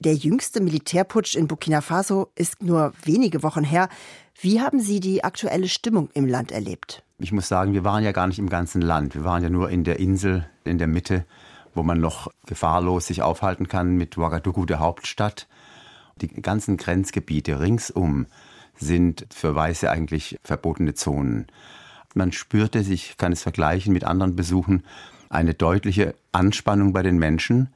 Der 0.00 0.14
jüngste 0.14 0.60
Militärputsch 0.60 1.34
in 1.34 1.48
Burkina 1.48 1.80
Faso 1.80 2.30
ist 2.36 2.62
nur 2.62 2.92
wenige 3.02 3.42
Wochen 3.42 3.64
her. 3.64 3.88
Wie 4.40 4.60
haben 4.60 4.78
Sie 4.78 5.00
die 5.00 5.24
aktuelle 5.24 5.66
Stimmung 5.66 6.08
im 6.14 6.26
Land 6.26 6.52
erlebt? 6.52 7.02
Ich 7.18 7.32
muss 7.32 7.48
sagen, 7.48 7.72
wir 7.72 7.82
waren 7.82 8.04
ja 8.04 8.12
gar 8.12 8.28
nicht 8.28 8.38
im 8.38 8.48
ganzen 8.48 8.80
Land. 8.80 9.16
Wir 9.16 9.24
waren 9.24 9.42
ja 9.42 9.50
nur 9.50 9.70
in 9.70 9.82
der 9.82 9.98
Insel 9.98 10.48
in 10.62 10.78
der 10.78 10.86
Mitte, 10.86 11.24
wo 11.74 11.82
man 11.82 11.98
noch 12.00 12.28
gefahrlos 12.46 13.08
sich 13.08 13.22
aufhalten 13.22 13.66
kann 13.66 13.96
mit 13.96 14.16
Ouagadougou, 14.16 14.66
der 14.66 14.78
Hauptstadt. 14.78 15.48
Die 16.20 16.28
ganzen 16.28 16.76
Grenzgebiete 16.76 17.58
ringsum 17.58 18.26
sind 18.76 19.26
für 19.34 19.56
Weiße 19.56 19.90
eigentlich 19.90 20.38
verbotene 20.44 20.94
Zonen. 20.94 21.48
Man 22.14 22.30
spürte, 22.30 22.78
ich 22.78 23.16
kann 23.16 23.32
es 23.32 23.42
vergleichen 23.42 23.92
mit 23.92 24.04
anderen 24.04 24.36
Besuchen, 24.36 24.84
eine 25.28 25.54
deutliche 25.54 26.14
Anspannung 26.30 26.92
bei 26.92 27.02
den 27.02 27.18
Menschen. 27.18 27.74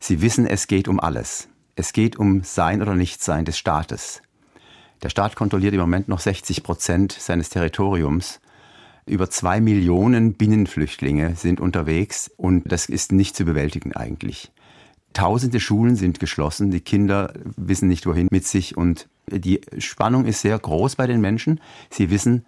Sie 0.00 0.22
wissen, 0.22 0.44
es 0.44 0.66
geht 0.66 0.88
um 0.88 0.98
alles. 0.98 1.48
Es 1.74 1.94
geht 1.94 2.16
um 2.18 2.42
Sein 2.42 2.82
oder 2.82 2.94
Nichtsein 2.94 3.46
des 3.46 3.56
Staates. 3.56 4.20
Der 5.02 5.08
Staat 5.08 5.36
kontrolliert 5.36 5.72
im 5.72 5.80
Moment 5.80 6.06
noch 6.06 6.20
60 6.20 6.62
Prozent 6.62 7.12
seines 7.12 7.48
Territoriums. 7.48 8.40
Über 9.06 9.30
zwei 9.30 9.60
Millionen 9.60 10.34
Binnenflüchtlinge 10.34 11.34
sind 11.34 11.60
unterwegs 11.60 12.30
und 12.36 12.70
das 12.70 12.86
ist 12.86 13.10
nicht 13.10 13.34
zu 13.34 13.44
bewältigen 13.44 13.92
eigentlich. 13.94 14.52
Tausende 15.14 15.60
Schulen 15.60 15.96
sind 15.96 16.20
geschlossen, 16.20 16.70
die 16.70 16.80
Kinder 16.80 17.32
wissen 17.56 17.88
nicht 17.88 18.06
wohin 18.06 18.28
mit 18.30 18.46
sich 18.46 18.76
und 18.76 19.08
die 19.26 19.60
Spannung 19.78 20.26
ist 20.26 20.42
sehr 20.42 20.58
groß 20.58 20.96
bei 20.96 21.06
den 21.06 21.20
Menschen. 21.20 21.60
Sie 21.90 22.10
wissen, 22.10 22.44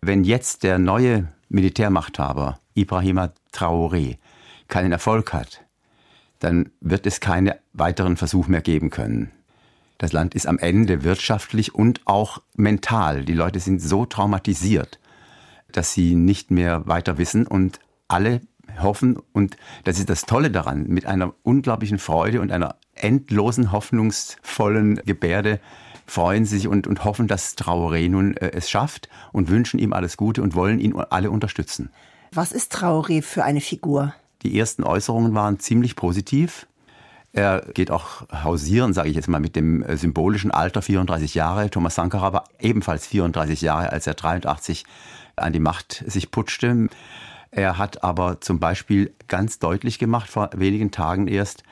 wenn 0.00 0.24
jetzt 0.24 0.64
der 0.64 0.78
neue 0.78 1.28
Militärmachthaber 1.48 2.58
Ibrahima 2.74 3.32
Traoré 3.52 4.18
keinen 4.68 4.92
Erfolg 4.92 5.32
hat, 5.32 5.63
dann 6.44 6.70
wird 6.80 7.06
es 7.06 7.20
keine 7.20 7.58
weiteren 7.72 8.16
Versuche 8.16 8.50
mehr 8.50 8.60
geben 8.60 8.90
können. 8.90 9.30
Das 9.98 10.12
Land 10.12 10.34
ist 10.34 10.46
am 10.46 10.58
Ende 10.58 11.02
wirtschaftlich 11.02 11.74
und 11.74 12.00
auch 12.04 12.42
mental. 12.54 13.24
Die 13.24 13.32
Leute 13.32 13.60
sind 13.60 13.80
so 13.80 14.04
traumatisiert, 14.04 14.98
dass 15.72 15.92
sie 15.92 16.14
nicht 16.14 16.50
mehr 16.50 16.86
weiter 16.86 17.16
wissen 17.16 17.46
und 17.46 17.80
alle 18.08 18.42
hoffen, 18.78 19.16
und 19.32 19.56
das 19.84 19.98
ist 19.98 20.10
das 20.10 20.22
Tolle 20.22 20.50
daran, 20.50 20.86
mit 20.88 21.06
einer 21.06 21.32
unglaublichen 21.42 21.98
Freude 21.98 22.40
und 22.40 22.52
einer 22.52 22.76
endlosen, 22.94 23.72
hoffnungsvollen 23.72 24.96
Gebärde 25.04 25.60
freuen 26.06 26.44
sich 26.44 26.68
und, 26.68 26.86
und 26.86 27.04
hoffen, 27.04 27.28
dass 27.28 27.56
Traoré 27.56 28.10
nun 28.10 28.36
äh, 28.36 28.50
es 28.52 28.68
schafft 28.68 29.08
und 29.32 29.48
wünschen 29.48 29.78
ihm 29.78 29.92
alles 29.92 30.18
Gute 30.18 30.42
und 30.42 30.54
wollen 30.54 30.78
ihn 30.78 30.94
alle 30.96 31.30
unterstützen. 31.30 31.90
Was 32.32 32.52
ist 32.52 32.74
Traoré 32.74 33.22
für 33.22 33.44
eine 33.44 33.60
Figur? 33.60 34.12
Die 34.44 34.58
ersten 34.58 34.84
Äußerungen 34.84 35.34
waren 35.34 35.58
ziemlich 35.58 35.96
positiv. 35.96 36.66
Er 37.32 37.66
geht 37.74 37.90
auch 37.90 38.28
hausieren, 38.30 38.92
sage 38.92 39.08
ich 39.08 39.16
jetzt 39.16 39.28
mal, 39.28 39.40
mit 39.40 39.56
dem 39.56 39.82
äh, 39.82 39.96
symbolischen 39.96 40.52
Alter 40.52 40.82
34 40.82 41.34
Jahre. 41.34 41.68
Thomas 41.68 41.96
Sankara 41.96 42.32
war 42.32 42.44
ebenfalls 42.60 43.06
34 43.08 43.60
Jahre, 43.60 43.90
als 43.90 44.06
er 44.06 44.14
83 44.14 44.84
an 45.34 45.52
die 45.52 45.60
Macht 45.60 46.04
sich 46.06 46.30
putschte. 46.30 46.88
Er 47.50 47.78
hat 47.78 48.04
aber 48.04 48.40
zum 48.40 48.60
Beispiel 48.60 49.12
ganz 49.26 49.58
deutlich 49.58 49.98
gemacht, 49.98 50.30
vor 50.30 50.50
wenigen 50.54 50.92
Tagen 50.92 51.26
erst, 51.26 51.64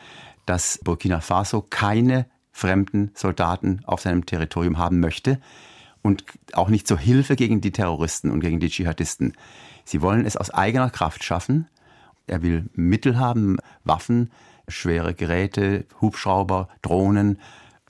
dass 0.46 0.80
Burkina 0.82 1.20
Faso 1.20 1.62
keine 1.62 2.26
fremden 2.50 3.12
Soldaten 3.14 3.82
auf 3.84 4.00
seinem 4.00 4.26
Territorium 4.26 4.78
haben 4.78 4.98
möchte 5.00 5.40
und 6.02 6.24
auch 6.52 6.68
nicht 6.68 6.86
zur 6.86 6.98
Hilfe 6.98 7.36
gegen 7.36 7.60
die 7.60 7.72
Terroristen 7.72 8.30
und 8.30 8.40
gegen 8.40 8.60
die 8.60 8.68
Dschihadisten. 8.68 9.34
Sie 9.84 10.02
wollen 10.02 10.26
es 10.26 10.36
aus 10.36 10.50
eigener 10.50 10.90
Kraft 10.90 11.24
schaffen. 11.24 11.68
Er 12.26 12.42
will 12.42 12.68
Mittel 12.74 13.18
haben, 13.18 13.58
Waffen, 13.84 14.30
schwere 14.68 15.14
Geräte, 15.14 15.86
Hubschrauber, 16.00 16.68
Drohnen, 16.82 17.38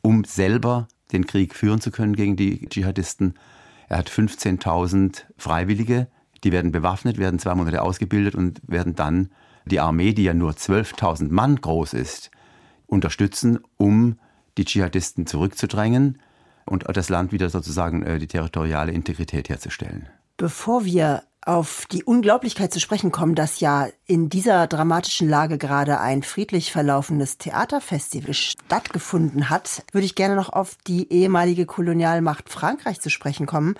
um 0.02 0.24
selber 0.24 0.89
den 1.12 1.27
Krieg 1.27 1.55
führen 1.55 1.80
zu 1.80 1.91
können 1.91 2.16
gegen 2.16 2.36
die 2.36 2.69
Dschihadisten. 2.69 3.34
Er 3.89 3.98
hat 3.98 4.11
15.000 4.11 5.24
Freiwillige, 5.36 6.08
die 6.44 6.52
werden 6.52 6.73
bewaffnet, 6.73 7.18
werden 7.18 7.39
zwei 7.39 7.55
Monate 7.55 7.83
ausgebildet 7.83 8.34
und 8.34 8.61
werden 8.67 8.95
dann 8.95 9.30
die 9.67 9.80
Armee, 9.80 10.12
die 10.12 10.24
ja 10.24 10.34
nur 10.34 10.52
12.000 10.52 11.30
Mann 11.30 11.57
groß 11.57 11.95
ist, 11.95 12.30
unterstützen, 12.86 13.58
um 13.77 14.18
die 14.58 14.64
Dschihadisten 14.64 15.27
zurückzudrängen 15.27 16.18
und 16.67 16.84
das 16.89 17.08
Land 17.08 17.33
wieder 17.33 17.48
sozusagen 17.48 18.02
äh, 18.02 18.18
die 18.18 18.27
territoriale 18.27 18.92
Integrität 18.92 19.48
herzustellen. 19.48 20.08
Bevor 20.36 20.84
wir 20.84 21.23
auf 21.45 21.86
die 21.91 22.05
Unglaublichkeit 22.05 22.73
zu 22.73 22.79
sprechen 22.79 23.11
kommen, 23.11 23.35
dass 23.35 23.61
ja 23.61 23.89
in 24.07 24.29
dieser 24.29 24.67
dramatischen 24.67 25.29
Lage 25.29 25.58
gerade 25.58 26.01
ein 26.01 26.23
friedlich 26.23 26.70
verlaufendes 26.70 27.39
Theaterfestival 27.39 28.33
stattgefunden 28.33 29.51
hat, 29.51 29.85
würde 29.92 30.05
ich 30.05 30.14
gerne 30.14 30.36
noch 30.36 30.52
auf 30.52 30.77
die 30.86 31.13
ehemalige 31.13 31.67
Kolonialmacht 31.67 32.48
Frankreich 32.48 33.01
zu 33.01 33.11
sprechen 33.11 33.47
kommen. 33.47 33.75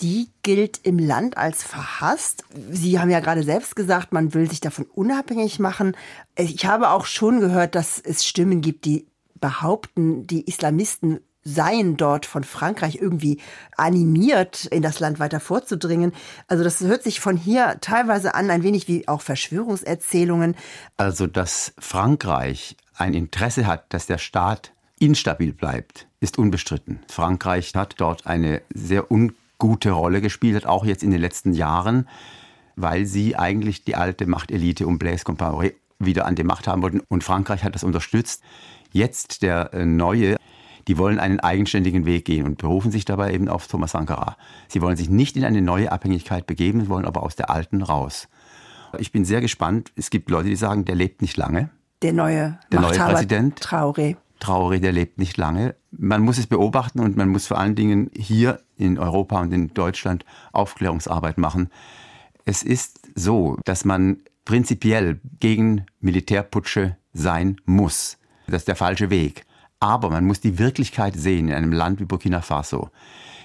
Die 0.00 0.28
gilt 0.42 0.80
im 0.84 0.98
Land 0.98 1.36
als 1.36 1.62
verhasst. 1.62 2.44
Sie 2.70 2.98
haben 2.98 3.10
ja 3.10 3.20
gerade 3.20 3.42
selbst 3.42 3.76
gesagt, 3.76 4.12
man 4.12 4.34
will 4.34 4.48
sich 4.48 4.60
davon 4.60 4.86
unabhängig 4.94 5.58
machen. 5.58 5.96
Ich 6.36 6.66
habe 6.66 6.90
auch 6.90 7.06
schon 7.06 7.40
gehört, 7.40 7.74
dass 7.74 7.98
es 7.98 8.24
Stimmen 8.24 8.60
gibt, 8.60 8.84
die 8.84 9.06
behaupten, 9.40 10.26
die 10.26 10.46
Islamisten 10.46 11.20
seien 11.46 11.96
dort 11.96 12.26
von 12.26 12.44
Frankreich 12.44 12.96
irgendwie 13.00 13.40
animiert, 13.76 14.66
in 14.66 14.82
das 14.82 14.98
Land 14.98 15.20
weiter 15.20 15.40
vorzudringen. 15.40 16.12
Also 16.48 16.64
das 16.64 16.80
hört 16.80 17.04
sich 17.04 17.20
von 17.20 17.36
hier 17.36 17.78
teilweise 17.80 18.34
an, 18.34 18.50
ein 18.50 18.62
wenig 18.62 18.88
wie 18.88 19.06
auch 19.06 19.20
Verschwörungserzählungen. 19.20 20.56
Also, 20.96 21.26
dass 21.26 21.72
Frankreich 21.78 22.76
ein 22.96 23.14
Interesse 23.14 23.66
hat, 23.66 23.84
dass 23.90 24.06
der 24.06 24.18
Staat 24.18 24.72
instabil 24.98 25.52
bleibt, 25.52 26.08
ist 26.20 26.36
unbestritten. 26.36 27.00
Frankreich 27.08 27.72
hat 27.74 27.94
dort 27.98 28.26
eine 28.26 28.62
sehr 28.74 29.10
ungute 29.10 29.90
Rolle 29.92 30.20
gespielt, 30.20 30.66
auch 30.66 30.84
jetzt 30.84 31.02
in 31.02 31.10
den 31.10 31.20
letzten 31.20 31.52
Jahren, 31.52 32.08
weil 32.74 33.06
sie 33.06 33.36
eigentlich 33.36 33.84
die 33.84 33.94
alte 33.94 34.26
Machtelite 34.26 34.86
um 34.86 34.98
Blaise 34.98 35.24
Compaoré 35.24 35.74
wieder 35.98 36.26
an 36.26 36.34
die 36.34 36.44
Macht 36.44 36.66
haben 36.66 36.82
wollten. 36.82 37.02
Und 37.08 37.24
Frankreich 37.24 37.62
hat 37.62 37.74
das 37.74 37.84
unterstützt. 37.84 38.42
Jetzt 38.92 39.42
der 39.42 39.72
äh, 39.74 39.86
neue 39.86 40.36
die 40.88 40.98
wollen 40.98 41.18
einen 41.18 41.40
eigenständigen 41.40 42.06
Weg 42.06 42.24
gehen 42.24 42.46
und 42.46 42.58
berufen 42.58 42.90
sich 42.90 43.04
dabei 43.04 43.32
eben 43.32 43.48
auf 43.48 43.66
Thomas 43.66 43.92
Sankara. 43.92 44.36
Sie 44.68 44.80
wollen 44.82 44.96
sich 44.96 45.10
nicht 45.10 45.36
in 45.36 45.44
eine 45.44 45.62
neue 45.62 45.90
Abhängigkeit 45.90 46.46
begeben, 46.46 46.88
wollen 46.88 47.04
aber 47.04 47.22
aus 47.22 47.36
der 47.36 47.50
alten 47.50 47.82
raus. 47.82 48.28
Ich 48.98 49.12
bin 49.12 49.24
sehr 49.24 49.40
gespannt. 49.40 49.92
Es 49.96 50.10
gibt 50.10 50.30
Leute, 50.30 50.48
die 50.48 50.56
sagen, 50.56 50.84
der 50.84 50.94
lebt 50.94 51.22
nicht 51.22 51.36
lange. 51.36 51.70
Der 52.02 52.12
neue, 52.12 52.58
der 52.70 52.80
neue 52.80 52.98
Präsident. 52.98 53.60
Traoré. 53.60 54.16
Traoré, 54.40 54.78
der 54.78 54.92
lebt 54.92 55.18
nicht 55.18 55.36
lange. 55.36 55.74
Man 55.90 56.22
muss 56.22 56.38
es 56.38 56.46
beobachten 56.46 57.00
und 57.00 57.16
man 57.16 57.28
muss 57.28 57.46
vor 57.46 57.58
allen 57.58 57.74
Dingen 57.74 58.10
hier 58.14 58.60
in 58.76 58.98
Europa 58.98 59.40
und 59.40 59.52
in 59.52 59.72
Deutschland 59.72 60.24
Aufklärungsarbeit 60.52 61.38
machen. 61.38 61.70
Es 62.44 62.62
ist 62.62 63.00
so, 63.14 63.58
dass 63.64 63.84
man 63.84 64.18
prinzipiell 64.44 65.20
gegen 65.40 65.86
Militärputsche 66.00 66.96
sein 67.12 67.60
muss. 67.64 68.18
Das 68.46 68.62
ist 68.62 68.68
der 68.68 68.76
falsche 68.76 69.10
Weg. 69.10 69.45
Aber 69.80 70.10
man 70.10 70.24
muss 70.24 70.40
die 70.40 70.58
Wirklichkeit 70.58 71.14
sehen 71.16 71.48
in 71.48 71.54
einem 71.54 71.72
Land 71.72 72.00
wie 72.00 72.04
Burkina 72.04 72.40
Faso. 72.40 72.90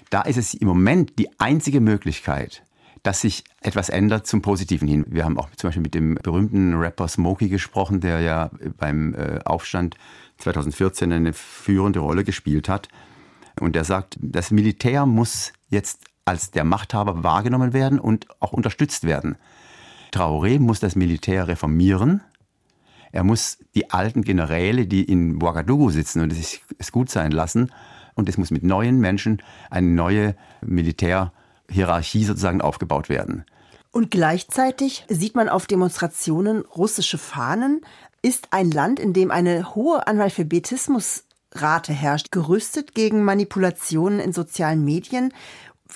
Da 0.09 0.21
ist 0.21 0.37
es 0.37 0.53
im 0.53 0.67
Moment 0.67 1.17
die 1.19 1.29
einzige 1.39 1.81
Möglichkeit, 1.81 2.63
dass 3.03 3.21
sich 3.21 3.43
etwas 3.61 3.89
ändert 3.89 4.27
zum 4.27 4.41
Positiven 4.41 4.87
hin. 4.87 5.05
Wir 5.07 5.25
haben 5.25 5.37
auch 5.37 5.49
zum 5.55 5.69
Beispiel 5.69 5.83
mit 5.83 5.95
dem 5.95 6.15
berühmten 6.15 6.75
Rapper 6.75 7.07
Smokey 7.07 7.49
gesprochen, 7.49 8.01
der 8.01 8.19
ja 8.21 8.51
beim 8.77 9.13
äh, 9.15 9.39
Aufstand 9.45 9.95
2014 10.37 11.11
eine 11.11 11.33
führende 11.33 11.99
Rolle 11.99 12.23
gespielt 12.23 12.69
hat. 12.69 12.89
Und 13.59 13.75
der 13.75 13.83
sagt, 13.83 14.17
das 14.21 14.51
Militär 14.51 15.05
muss 15.05 15.53
jetzt 15.69 16.05
als 16.25 16.51
der 16.51 16.63
Machthaber 16.63 17.23
wahrgenommen 17.23 17.73
werden 17.73 17.99
und 17.99 18.27
auch 18.39 18.53
unterstützt 18.53 19.03
werden. 19.03 19.37
Traoré 20.13 20.59
muss 20.59 20.79
das 20.79 20.95
Militär 20.95 21.47
reformieren 21.47 22.21
er 23.11 23.23
muss 23.23 23.57
die 23.75 23.91
alten 23.91 24.23
Generäle, 24.23 24.87
die 24.87 25.03
in 25.03 25.41
Ouagadougou 25.41 25.89
sitzen 25.89 26.21
und 26.21 26.33
es 26.33 26.91
gut 26.91 27.09
sein 27.09 27.31
lassen, 27.31 27.71
und 28.13 28.29
es 28.29 28.37
muss 28.37 28.51
mit 28.51 28.63
neuen 28.63 28.99
Menschen 28.99 29.41
eine 29.69 29.87
neue 29.87 30.35
Militärhierarchie 30.61 32.25
sozusagen 32.25 32.61
aufgebaut 32.61 33.09
werden. 33.09 33.45
Und 33.91 34.11
gleichzeitig 34.11 35.05
sieht 35.09 35.35
man 35.35 35.49
auf 35.49 35.65
Demonstrationen 35.67 36.61
russische 36.61 37.17
Fahnen. 37.17 37.81
Ist 38.21 38.49
ein 38.51 38.71
Land, 38.71 38.99
in 38.99 39.13
dem 39.13 39.31
eine 39.31 39.75
hohe 39.75 40.07
Analphabetismusrate 40.07 41.91
herrscht, 41.91 42.31
gerüstet 42.31 42.95
gegen 42.95 43.23
Manipulationen 43.23 44.19
in 44.19 44.31
sozialen 44.31 44.85
Medien 44.85 45.33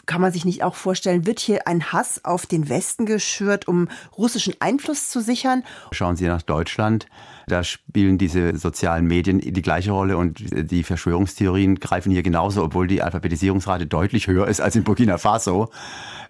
kann 0.05 0.21
man 0.21 0.31
sich 0.31 0.45
nicht 0.45 0.63
auch 0.63 0.75
vorstellen, 0.75 1.25
wird 1.25 1.39
hier 1.39 1.67
ein 1.67 1.91
Hass 1.91 2.23
auf 2.23 2.45
den 2.45 2.69
Westen 2.69 3.05
geschürt, 3.05 3.67
um 3.67 3.87
russischen 4.17 4.53
Einfluss 4.59 5.09
zu 5.09 5.21
sichern? 5.21 5.63
Schauen 5.91 6.15
Sie 6.15 6.27
nach 6.27 6.41
Deutschland. 6.41 7.07
Da 7.47 7.63
spielen 7.63 8.17
diese 8.17 8.57
sozialen 8.57 9.05
Medien 9.05 9.39
die 9.39 9.61
gleiche 9.61 9.91
Rolle 9.91 10.17
und 10.17 10.43
die 10.71 10.83
Verschwörungstheorien 10.83 11.75
greifen 11.79 12.11
hier 12.11 12.23
genauso, 12.23 12.63
obwohl 12.63 12.87
die 12.87 13.01
Alphabetisierungsrate 13.03 13.85
deutlich 13.85 14.27
höher 14.27 14.47
ist 14.47 14.61
als 14.61 14.75
in 14.75 14.83
Burkina 14.83 15.17
Faso, 15.17 15.69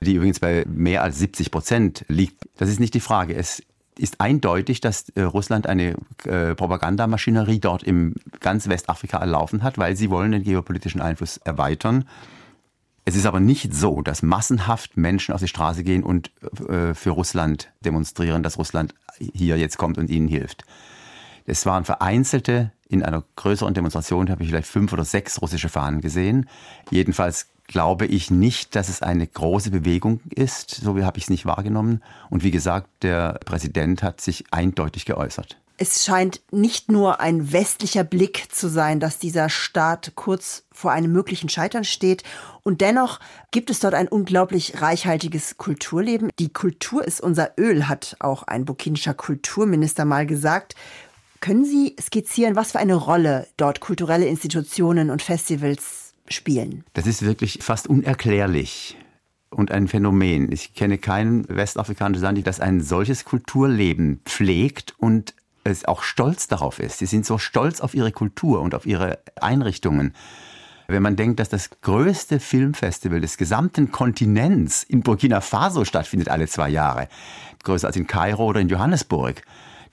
die 0.01 0.15
übrigens 0.15 0.39
bei 0.39 0.65
mehr 0.67 1.03
als 1.03 1.19
70 1.19 1.51
Prozent 1.51 2.05
liegt. 2.09 2.43
Das 2.57 2.69
ist 2.69 2.79
nicht 2.79 2.93
die 2.93 2.99
Frage. 2.99 3.33
Es 3.33 3.63
ist 3.97 4.19
eindeutig, 4.19 4.81
dass 4.81 5.09
äh, 5.09 5.21
Russland 5.21 5.67
eine 5.67 5.95
äh, 6.25 6.53
Propagandamaschinerie 6.53 7.59
dort 7.59 7.83
im 7.83 8.15
ganz 8.41 8.67
Westafrika 8.67 9.19
erlaufen 9.19 9.63
hat, 9.63 9.77
weil 9.77 9.95
sie 9.95 10.09
wollen 10.09 10.31
den 10.31 10.43
geopolitischen 10.43 11.01
Einfluss 11.01 11.37
erweitern. 11.37 12.05
Es 13.07 13.15
ist 13.15 13.27
aber 13.27 13.39
nicht 13.39 13.73
so, 13.73 14.01
dass 14.01 14.23
massenhaft 14.23 14.97
Menschen 14.97 15.33
auf 15.33 15.41
die 15.41 15.47
Straße 15.47 15.83
gehen 15.83 16.03
und 16.03 16.31
äh, 16.67 16.95
für 16.95 17.11
Russland 17.11 17.71
demonstrieren, 17.81 18.41
dass 18.41 18.57
Russland 18.57 18.95
hier 19.19 19.57
jetzt 19.57 19.77
kommt 19.77 19.99
und 19.99 20.09
ihnen 20.09 20.27
hilft. 20.27 20.65
Es 21.45 21.67
waren 21.67 21.85
vereinzelte, 21.85 22.71
in 22.89 23.03
einer 23.03 23.23
größeren 23.35 23.75
Demonstration 23.75 24.29
habe 24.29 24.41
ich 24.41 24.49
vielleicht 24.49 24.67
fünf 24.67 24.91
oder 24.91 25.05
sechs 25.05 25.39
russische 25.41 25.69
Fahnen 25.69 26.01
gesehen. 26.01 26.49
Jedenfalls 26.89 27.47
glaube 27.67 28.07
ich 28.07 28.31
nicht, 28.31 28.75
dass 28.75 28.89
es 28.89 29.03
eine 29.03 29.27
große 29.27 29.69
Bewegung 29.69 30.21
ist. 30.29 30.71
So 30.71 30.99
habe 31.03 31.17
ich 31.17 31.25
es 31.25 31.29
nicht 31.29 31.45
wahrgenommen. 31.45 32.01
Und 32.31 32.43
wie 32.43 32.51
gesagt, 32.51 32.87
der 33.03 33.39
Präsident 33.45 34.01
hat 34.01 34.21
sich 34.21 34.45
eindeutig 34.51 35.05
geäußert. 35.05 35.57
Es 35.77 36.05
scheint 36.05 36.41
nicht 36.51 36.89
nur 36.89 37.19
ein 37.19 37.51
westlicher 37.51 38.05
Blick 38.05 38.47
zu 38.49 38.69
sein, 38.69 39.01
dass 39.01 39.19
dieser 39.19 39.49
Staat 39.49 40.13
kurz 40.15 40.63
vor 40.71 40.91
einem 40.91 41.11
möglichen 41.11 41.49
Scheitern 41.49 41.83
steht. 41.83 42.23
Und 42.63 42.79
dennoch 42.79 43.19
gibt 43.51 43.69
es 43.69 43.81
dort 43.81 43.93
ein 43.93 44.07
unglaublich 44.07 44.81
reichhaltiges 44.81 45.57
Kulturleben. 45.57 46.29
Die 46.39 46.53
Kultur 46.53 47.05
ist 47.05 47.19
unser 47.19 47.51
Öl, 47.57 47.89
hat 47.89 48.15
auch 48.19 48.43
ein 48.43 48.63
burkinischer 48.63 49.13
Kulturminister 49.13 50.05
mal 50.05 50.25
gesagt. 50.25 50.75
Können 51.41 51.65
Sie 51.65 51.95
skizzieren, 52.01 52.55
was 52.55 52.71
für 52.71 52.79
eine 52.79 52.95
Rolle 52.95 53.47
dort 53.57 53.81
kulturelle 53.81 54.27
Institutionen 54.27 55.09
und 55.09 55.21
Festivals 55.21 56.13
spielen? 56.29 56.85
Das 56.93 57.05
ist 57.05 57.21
wirklich 57.21 57.59
fast 57.61 57.87
unerklärlich 57.87 58.97
und 59.49 59.71
ein 59.71 59.87
Phänomen. 59.87 60.51
Ich 60.51 60.73
kenne 60.73 60.97
kein 60.97 61.45
westafrikanisches 61.49 62.23
Land, 62.23 62.47
das 62.47 62.59
ein 62.59 62.81
solches 62.81 63.25
Kulturleben 63.25 64.21
pflegt 64.25 64.95
und 64.97 65.33
es 65.65 65.85
auch 65.85 66.03
stolz 66.03 66.47
darauf 66.47 66.79
ist. 66.79 66.99
Sie 66.99 67.05
sind 67.05 67.25
so 67.25 67.37
stolz 67.37 67.81
auf 67.81 67.93
ihre 67.93 68.11
Kultur 68.11 68.61
und 68.61 68.75
auf 68.75 68.85
ihre 68.85 69.19
Einrichtungen. 69.41 70.13
Wenn 70.87 71.01
man 71.01 71.15
denkt, 71.15 71.39
dass 71.39 71.49
das 71.49 71.69
größte 71.81 72.39
Filmfestival 72.39 73.19
des 73.19 73.37
gesamten 73.37 73.91
Kontinents 73.91 74.83
in 74.83 75.01
Burkina 75.01 75.41
Faso 75.41 75.83
stattfindet 75.83 76.29
alle 76.29 76.47
zwei 76.47 76.69
Jahre, 76.69 77.07
größer 77.63 77.87
als 77.87 77.95
in 77.95 78.05
Kairo 78.05 78.45
oder 78.45 78.61
in 78.61 78.69
Johannesburg, 78.69 79.41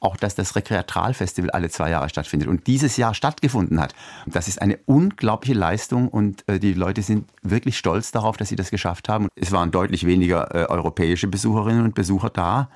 auch 0.00 0.16
dass 0.16 0.34
das 0.34 0.54
Rekreatralfestival 0.54 1.50
alle 1.50 1.70
zwei 1.70 1.88
Jahre 1.88 2.10
stattfindet 2.10 2.48
und 2.48 2.66
dieses 2.66 2.98
Jahr 2.98 3.14
stattgefunden 3.14 3.80
hat. 3.80 3.94
Das 4.26 4.48
ist 4.48 4.60
eine 4.60 4.78
unglaubliche 4.84 5.54
Leistung 5.54 6.08
und 6.08 6.46
äh, 6.48 6.58
die 6.58 6.74
Leute 6.74 7.00
sind 7.00 7.30
wirklich 7.42 7.78
stolz 7.78 8.10
darauf, 8.10 8.36
dass 8.36 8.50
sie 8.50 8.56
das 8.56 8.70
geschafft 8.70 9.08
haben. 9.08 9.28
Es 9.36 9.52
waren 9.52 9.70
deutlich 9.70 10.04
weniger 10.04 10.54
äh, 10.54 10.66
europäische 10.66 11.28
Besucherinnen 11.28 11.84
und 11.84 11.94
Besucher 11.94 12.28
da. 12.28 12.68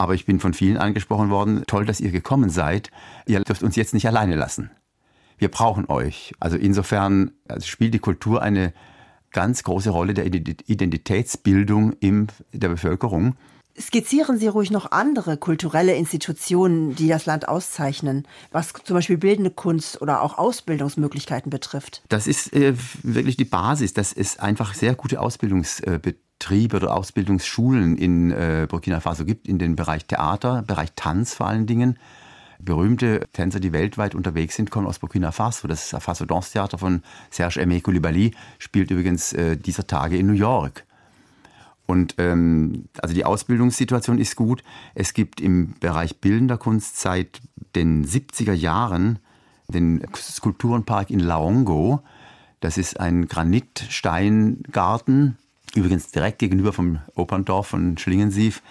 Aber 0.00 0.14
ich 0.14 0.24
bin 0.24 0.40
von 0.40 0.54
vielen 0.54 0.78
angesprochen 0.78 1.28
worden, 1.28 1.64
toll, 1.66 1.84
dass 1.84 2.00
ihr 2.00 2.10
gekommen 2.10 2.48
seid. 2.48 2.90
Ihr 3.26 3.38
dürft 3.40 3.62
uns 3.62 3.76
jetzt 3.76 3.92
nicht 3.92 4.06
alleine 4.06 4.34
lassen. 4.34 4.70
Wir 5.36 5.50
brauchen 5.50 5.90
euch. 5.90 6.32
Also 6.40 6.56
insofern 6.56 7.32
also 7.46 7.66
spielt 7.66 7.92
die 7.92 7.98
Kultur 7.98 8.40
eine 8.40 8.72
ganz 9.30 9.62
große 9.62 9.90
Rolle 9.90 10.14
der 10.14 10.24
Identitätsbildung 10.24 11.92
in 12.00 12.28
der 12.54 12.70
Bevölkerung. 12.70 13.36
Skizzieren 13.78 14.38
Sie 14.38 14.48
ruhig 14.48 14.70
noch 14.70 14.90
andere 14.90 15.36
kulturelle 15.36 15.94
Institutionen, 15.94 16.94
die 16.96 17.08
das 17.08 17.26
Land 17.26 17.48
auszeichnen, 17.48 18.26
was 18.50 18.72
zum 18.84 18.94
Beispiel 18.94 19.16
bildende 19.16 19.50
Kunst 19.50 20.02
oder 20.02 20.22
auch 20.22 20.38
Ausbildungsmöglichkeiten 20.38 21.50
betrifft. 21.50 22.02
Das 22.08 22.26
ist 22.26 22.52
äh, 22.52 22.74
wirklich 23.02 23.36
die 23.36 23.44
Basis, 23.44 23.94
dass 23.94 24.12
es 24.12 24.38
einfach 24.38 24.74
sehr 24.74 24.94
gute 24.94 25.20
Ausbildungsbetriebe 25.20 26.76
oder 26.76 26.96
Ausbildungsschulen 26.96 27.96
in 27.96 28.32
äh, 28.32 28.66
Burkina 28.68 29.00
Faso 29.00 29.24
gibt, 29.24 29.46
in 29.46 29.58
den 29.58 29.76
Bereich 29.76 30.04
Theater, 30.06 30.62
Bereich 30.66 30.90
Tanz 30.96 31.34
vor 31.34 31.46
allen 31.46 31.66
Dingen. 31.66 31.98
Berühmte 32.58 33.26
Tänzer, 33.32 33.60
die 33.60 33.72
weltweit 33.72 34.14
unterwegs 34.14 34.56
sind, 34.56 34.70
kommen 34.70 34.86
aus 34.86 34.98
Burkina 34.98 35.32
Faso. 35.32 35.68
Das 35.68 35.94
Faso 35.98 36.26
Dance 36.26 36.52
Theater 36.52 36.76
von 36.76 37.02
Serge 37.30 37.60
Aimé 37.62 37.80
Coulibaly 37.80 38.32
spielt 38.58 38.90
übrigens 38.90 39.32
äh, 39.32 39.56
dieser 39.56 39.86
Tage 39.86 40.18
in 40.18 40.26
New 40.26 40.34
York. 40.34 40.84
Und 41.90 42.14
ähm, 42.18 42.84
also 43.02 43.16
die 43.16 43.24
Ausbildungssituation 43.24 44.18
ist 44.18 44.36
gut. 44.36 44.62
Es 44.94 45.12
gibt 45.12 45.40
im 45.40 45.74
Bereich 45.80 46.20
bildender 46.20 46.56
Kunst 46.56 47.00
seit 47.00 47.40
den 47.74 48.06
70er 48.06 48.52
Jahren 48.52 49.18
den 49.66 50.00
Skulpturenpark 50.14 51.10
in 51.10 51.18
Laongo. 51.18 52.04
Das 52.60 52.78
ist 52.78 53.00
ein 53.00 53.26
Granitsteingarten, 53.26 55.36
übrigens 55.74 56.12
direkt 56.12 56.38
gegenüber 56.38 56.72
vom 56.72 57.00
Operndorf 57.16 57.66
von 57.66 57.98
Schlingensief. 57.98 58.62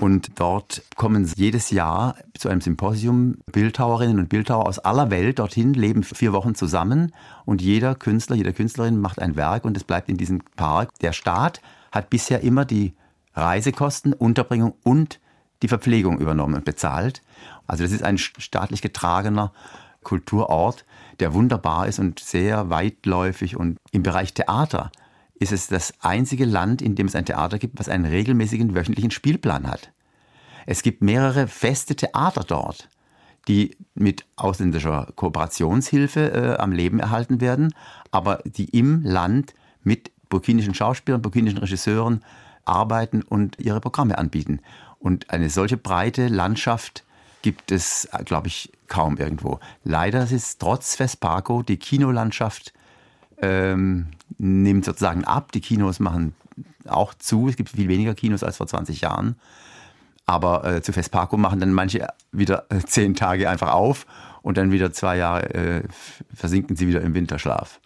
Und 0.00 0.38
dort 0.38 0.84
kommen 0.94 1.28
jedes 1.34 1.72
Jahr 1.72 2.14
zu 2.38 2.48
einem 2.48 2.60
Symposium 2.60 3.38
Bildhauerinnen 3.50 4.20
und 4.20 4.28
Bildhauer 4.28 4.68
aus 4.68 4.78
aller 4.78 5.10
Welt 5.10 5.40
dorthin, 5.40 5.74
leben 5.74 6.04
vier 6.04 6.32
Wochen 6.32 6.54
zusammen 6.54 7.12
und 7.46 7.62
jeder 7.62 7.96
Künstler, 7.96 8.36
jede 8.36 8.52
Künstlerin 8.52 9.00
macht 9.00 9.20
ein 9.20 9.34
Werk 9.34 9.64
und 9.64 9.76
es 9.76 9.82
bleibt 9.82 10.08
in 10.08 10.16
diesem 10.16 10.40
Park. 10.54 10.90
Der 11.00 11.12
Staat 11.12 11.60
hat 11.94 12.10
bisher 12.10 12.40
immer 12.40 12.64
die 12.64 12.94
Reisekosten, 13.34 14.12
Unterbringung 14.12 14.74
und 14.82 15.20
die 15.62 15.68
Verpflegung 15.68 16.18
übernommen 16.18 16.54
und 16.54 16.64
bezahlt. 16.64 17.22
Also 17.66 17.84
das 17.84 17.92
ist 17.92 18.02
ein 18.02 18.18
staatlich 18.18 18.82
getragener 18.82 19.52
Kulturort, 20.02 20.84
der 21.20 21.32
wunderbar 21.32 21.86
ist 21.86 21.98
und 21.98 22.18
sehr 22.18 22.68
weitläufig. 22.68 23.56
Und 23.56 23.78
im 23.92 24.02
Bereich 24.02 24.34
Theater 24.34 24.90
ist 25.34 25.52
es 25.52 25.68
das 25.68 25.94
einzige 26.00 26.44
Land, 26.44 26.82
in 26.82 26.96
dem 26.96 27.06
es 27.06 27.14
ein 27.14 27.26
Theater 27.26 27.58
gibt, 27.58 27.78
was 27.78 27.88
einen 27.88 28.04
regelmäßigen 28.04 28.74
wöchentlichen 28.74 29.10
Spielplan 29.10 29.68
hat. 29.68 29.92
Es 30.66 30.82
gibt 30.82 31.02
mehrere 31.02 31.46
feste 31.46 31.94
Theater 31.94 32.44
dort, 32.46 32.88
die 33.46 33.76
mit 33.94 34.26
ausländischer 34.36 35.12
Kooperationshilfe 35.14 36.32
äh, 36.32 36.56
am 36.60 36.72
Leben 36.72 36.98
erhalten 36.98 37.40
werden, 37.40 37.74
aber 38.10 38.42
die 38.44 38.64
im 38.76 39.02
Land 39.02 39.54
mit 39.82 40.10
burkinischen 40.28 40.74
Schauspielern, 40.74 41.22
burkinischen 41.22 41.58
Regisseuren 41.58 42.22
arbeiten 42.64 43.22
und 43.22 43.58
ihre 43.58 43.80
Programme 43.80 44.18
anbieten. 44.18 44.60
Und 44.98 45.30
eine 45.30 45.50
solche 45.50 45.76
breite 45.76 46.28
Landschaft 46.28 47.04
gibt 47.42 47.72
es, 47.72 48.08
glaube 48.24 48.48
ich, 48.48 48.72
kaum 48.88 49.18
irgendwo. 49.18 49.60
Leider 49.82 50.30
ist 50.30 50.60
trotz 50.60 50.96
Vespaco 50.96 51.62
die 51.62 51.76
Kinolandschaft 51.76 52.72
ähm, 53.42 54.06
nimmt 54.38 54.84
sozusagen 54.84 55.24
ab. 55.24 55.52
Die 55.52 55.60
Kinos 55.60 56.00
machen 56.00 56.34
auch 56.86 57.14
zu. 57.14 57.48
Es 57.48 57.56
gibt 57.56 57.70
viel 57.70 57.88
weniger 57.88 58.14
Kinos 58.14 58.42
als 58.42 58.56
vor 58.56 58.66
20 58.66 59.02
Jahren. 59.02 59.36
Aber 60.26 60.64
äh, 60.64 60.82
zu 60.82 60.92
Vespaco 60.92 61.36
machen 61.36 61.60
dann 61.60 61.72
manche 61.72 62.08
wieder 62.32 62.64
äh, 62.70 62.78
zehn 62.78 63.14
Tage 63.14 63.48
einfach 63.50 63.72
auf 63.72 64.06
und 64.40 64.56
dann 64.56 64.72
wieder 64.72 64.92
zwei 64.92 65.18
Jahre 65.18 65.54
äh, 65.54 65.82
versinken 66.34 66.76
sie 66.76 66.88
wieder 66.88 67.02
im 67.02 67.14
Winterschlaf. 67.14 67.80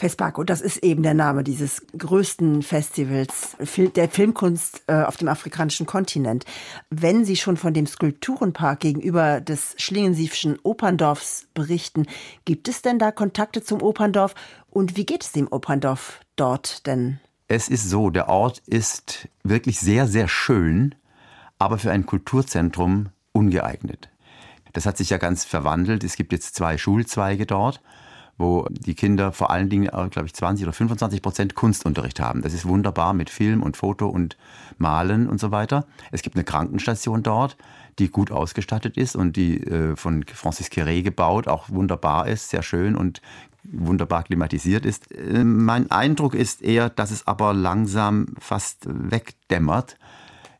Fespaco, 0.00 0.44
das 0.44 0.62
ist 0.62 0.78
eben 0.78 1.02
der 1.02 1.12
Name 1.12 1.44
dieses 1.44 1.82
größten 1.96 2.62
Festivals 2.62 3.54
der 3.76 4.08
Filmkunst 4.08 4.82
äh, 4.86 5.02
auf 5.02 5.18
dem 5.18 5.28
afrikanischen 5.28 5.84
Kontinent. 5.84 6.46
Wenn 6.88 7.26
Sie 7.26 7.36
schon 7.36 7.58
von 7.58 7.74
dem 7.74 7.86
Skulpturenpark 7.86 8.80
gegenüber 8.80 9.42
des 9.42 9.74
Schlingensiefschen 9.76 10.58
Operndorfs 10.62 11.48
berichten, 11.52 12.06
gibt 12.46 12.66
es 12.68 12.80
denn 12.80 12.98
da 12.98 13.12
Kontakte 13.12 13.62
zum 13.62 13.82
Operndorf 13.82 14.34
und 14.70 14.96
wie 14.96 15.04
geht 15.04 15.22
es 15.22 15.32
dem 15.32 15.48
Operndorf 15.48 16.20
dort 16.34 16.86
denn? 16.86 17.20
Es 17.46 17.68
ist 17.68 17.90
so, 17.90 18.08
der 18.08 18.30
Ort 18.30 18.62
ist 18.64 19.28
wirklich 19.44 19.80
sehr, 19.80 20.06
sehr 20.06 20.28
schön, 20.28 20.94
aber 21.58 21.76
für 21.76 21.90
ein 21.90 22.06
Kulturzentrum 22.06 23.10
ungeeignet. 23.32 24.08
Das 24.72 24.86
hat 24.86 24.96
sich 24.96 25.10
ja 25.10 25.18
ganz 25.18 25.44
verwandelt. 25.44 26.04
Es 26.04 26.16
gibt 26.16 26.32
jetzt 26.32 26.54
zwei 26.54 26.78
Schulzweige 26.78 27.44
dort 27.44 27.82
wo 28.40 28.66
die 28.70 28.94
Kinder 28.94 29.32
vor 29.32 29.50
allen 29.50 29.68
Dingen, 29.68 29.86
äh, 29.86 30.08
glaube 30.08 30.26
ich, 30.26 30.34
20 30.34 30.64
oder 30.64 30.72
25 30.72 31.22
Prozent 31.22 31.54
Kunstunterricht 31.54 32.20
haben. 32.20 32.42
Das 32.42 32.54
ist 32.54 32.66
wunderbar 32.66 33.12
mit 33.12 33.28
Film 33.28 33.62
und 33.62 33.76
Foto 33.76 34.08
und 34.08 34.36
Malen 34.78 35.28
und 35.28 35.38
so 35.38 35.50
weiter. 35.50 35.86
Es 36.10 36.22
gibt 36.22 36.36
eine 36.36 36.44
Krankenstation 36.44 37.22
dort, 37.22 37.56
die 37.98 38.08
gut 38.08 38.32
ausgestattet 38.32 38.96
ist 38.96 39.14
und 39.14 39.36
die 39.36 39.62
äh, 39.62 39.94
von 39.94 40.24
Francis 40.24 40.68
Queré 40.68 41.02
gebaut, 41.02 41.48
auch 41.48 41.68
wunderbar 41.68 42.28
ist, 42.28 42.48
sehr 42.48 42.62
schön 42.62 42.96
und 42.96 43.20
wunderbar 43.62 44.22
klimatisiert 44.22 44.86
ist. 44.86 45.12
Äh, 45.12 45.44
mein 45.44 45.90
Eindruck 45.90 46.34
ist 46.34 46.62
eher, 46.62 46.88
dass 46.88 47.10
es 47.10 47.26
aber 47.26 47.52
langsam 47.52 48.28
fast 48.38 48.86
wegdämmert 48.88 49.96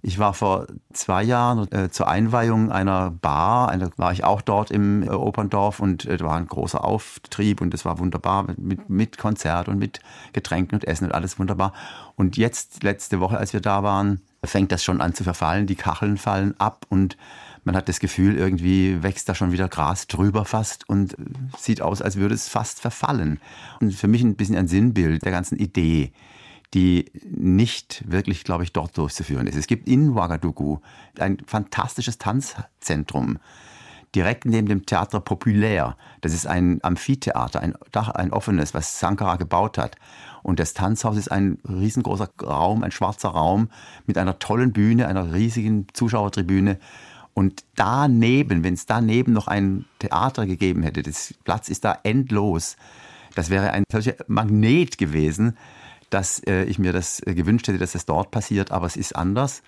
ich 0.03 0.19
war 0.19 0.33
vor 0.33 0.67
zwei 0.93 1.23
Jahren 1.23 1.71
äh, 1.73 1.91
zur 1.91 2.09
Einweihung 2.09 2.73
einer 2.73 3.11
Bar, 3.11 3.69
eine, 3.69 3.91
war 3.97 4.13
ich 4.13 4.25
auch 4.25 4.41
dort 4.41 4.71
im 4.71 5.03
äh, 5.03 5.11
Operndorf 5.11 5.81
und 5.81 6.07
äh, 6.07 6.19
war 6.21 6.37
ein 6.37 6.47
großer 6.47 6.83
Auftrieb 6.83 7.61
und 7.61 7.75
es 7.75 7.85
war 7.85 7.99
wunderbar 7.99 8.47
mit, 8.57 8.89
mit 8.89 9.19
Konzert 9.19 9.69
und 9.69 9.79
mit 9.79 10.01
Getränken 10.33 10.77
und 10.77 10.87
Essen 10.87 11.07
und 11.07 11.15
alles 11.15 11.39
wunderbar. 11.39 11.73
Und 12.17 12.37
jetzt, 12.37 12.83
letzte 12.83 13.21
Woche, 13.21 13.37
als 13.37 13.53
wir 13.53 13.61
da 13.61 13.83
waren, 13.83 14.21
fängt 14.43 14.73
das 14.73 14.83
schon 14.83 15.01
an 15.01 15.15
zu 15.15 15.23
verfallen, 15.25 15.67
die 15.67 15.77
Kacheln 15.77 16.17
fallen 16.17 16.59
ab 16.59 16.87
und 16.89 17.19
man 17.65 17.77
hat 17.77 17.91
das 17.91 18.01
Gefühl, 18.01 18.37
irgendwie 18.37 19.03
wächst 19.03 19.29
da 19.29 19.35
schon 19.35 19.53
wieder 19.53 19.69
Gras 19.69 20.07
drüber 20.07 20.47
fast 20.47 20.89
und 20.89 21.13
äh, 21.13 21.17
sieht 21.59 21.83
aus, 21.83 22.01
als 22.01 22.17
würde 22.17 22.35
es 22.35 22.49
fast 22.49 22.81
verfallen. 22.81 23.39
Und 23.81 23.95
für 23.95 24.09
mich 24.09 24.23
ein 24.23 24.37
bisschen 24.37 24.57
ein 24.57 24.69
Sinnbild 24.69 25.25
der 25.25 25.33
ganzen 25.33 25.59
Idee 25.59 26.13
die 26.75 27.11
nicht 27.25 28.05
wirklich, 28.07 28.45
glaube 28.45 28.65
ich, 28.65 28.73
dort 28.73 28.97
durchzuführen 28.97 29.47
ist. 29.47 29.57
Es 29.57 29.67
gibt 29.67 29.89
in 29.89 30.11
Ouagadougou 30.11 30.81
ein 31.19 31.39
fantastisches 31.47 32.19
Tanzzentrum, 32.19 33.39
direkt 34.15 34.45
neben 34.45 34.69
dem 34.69 34.87
Theater 34.87 35.21
Populaire. 35.21 35.97
Das 36.21 36.33
ist 36.33 36.47
ein 36.47 36.79
Amphitheater, 36.83 37.61
ein, 37.61 37.75
ein 37.93 38.33
offenes, 38.33 38.73
was 38.75 39.01
Sankara 39.01 39.37
gebaut 39.37 39.79
hat. 39.79 39.97
Und 40.43 40.61
das 40.61 40.73
Tanzhaus 40.73 41.17
ist 41.17 41.31
ein 41.31 41.59
riesengroßer 41.69 42.31
Raum, 42.43 42.83
ein 42.83 42.93
schwarzer 42.93 43.31
Raum 43.31 43.69
mit 44.07 44.17
einer 44.17 44.39
tollen 44.39 44.73
Bühne, 44.73 45.09
einer 45.09 45.33
riesigen 45.33 45.87
Zuschauertribüne. 45.93 46.79
Und 47.35 47.65
daneben, 47.75 48.65
wenn 48.65 48.75
es 48.75 48.87
daneben 48.87 49.33
noch 49.33 49.49
ein 49.49 49.87
Theater 49.99 50.47
gegeben 50.47 50.83
hätte, 50.83 51.03
das 51.03 51.35
Platz 51.45 51.69
ist 51.69 51.85
da 51.85 51.99
endlos. 52.03 52.77
Das 53.35 53.51
wäre 53.51 53.73
ein 53.73 53.85
solcher 53.91 54.15
Magnet 54.27 54.99
gewesen, 54.99 55.57
dass 56.11 56.41
äh, 56.47 56.65
ich 56.65 56.79
mir 56.79 56.93
das 56.93 57.21
äh, 57.27 57.35
gewünscht 57.35 57.69
hätte, 57.69 57.79
dass 57.79 57.93
das 57.93 58.07
dort 58.07 58.31
passiert, 58.31 58.71
aber 58.71 58.87
es 58.87 58.97
ist 58.97 59.17
anders. 59.17 59.63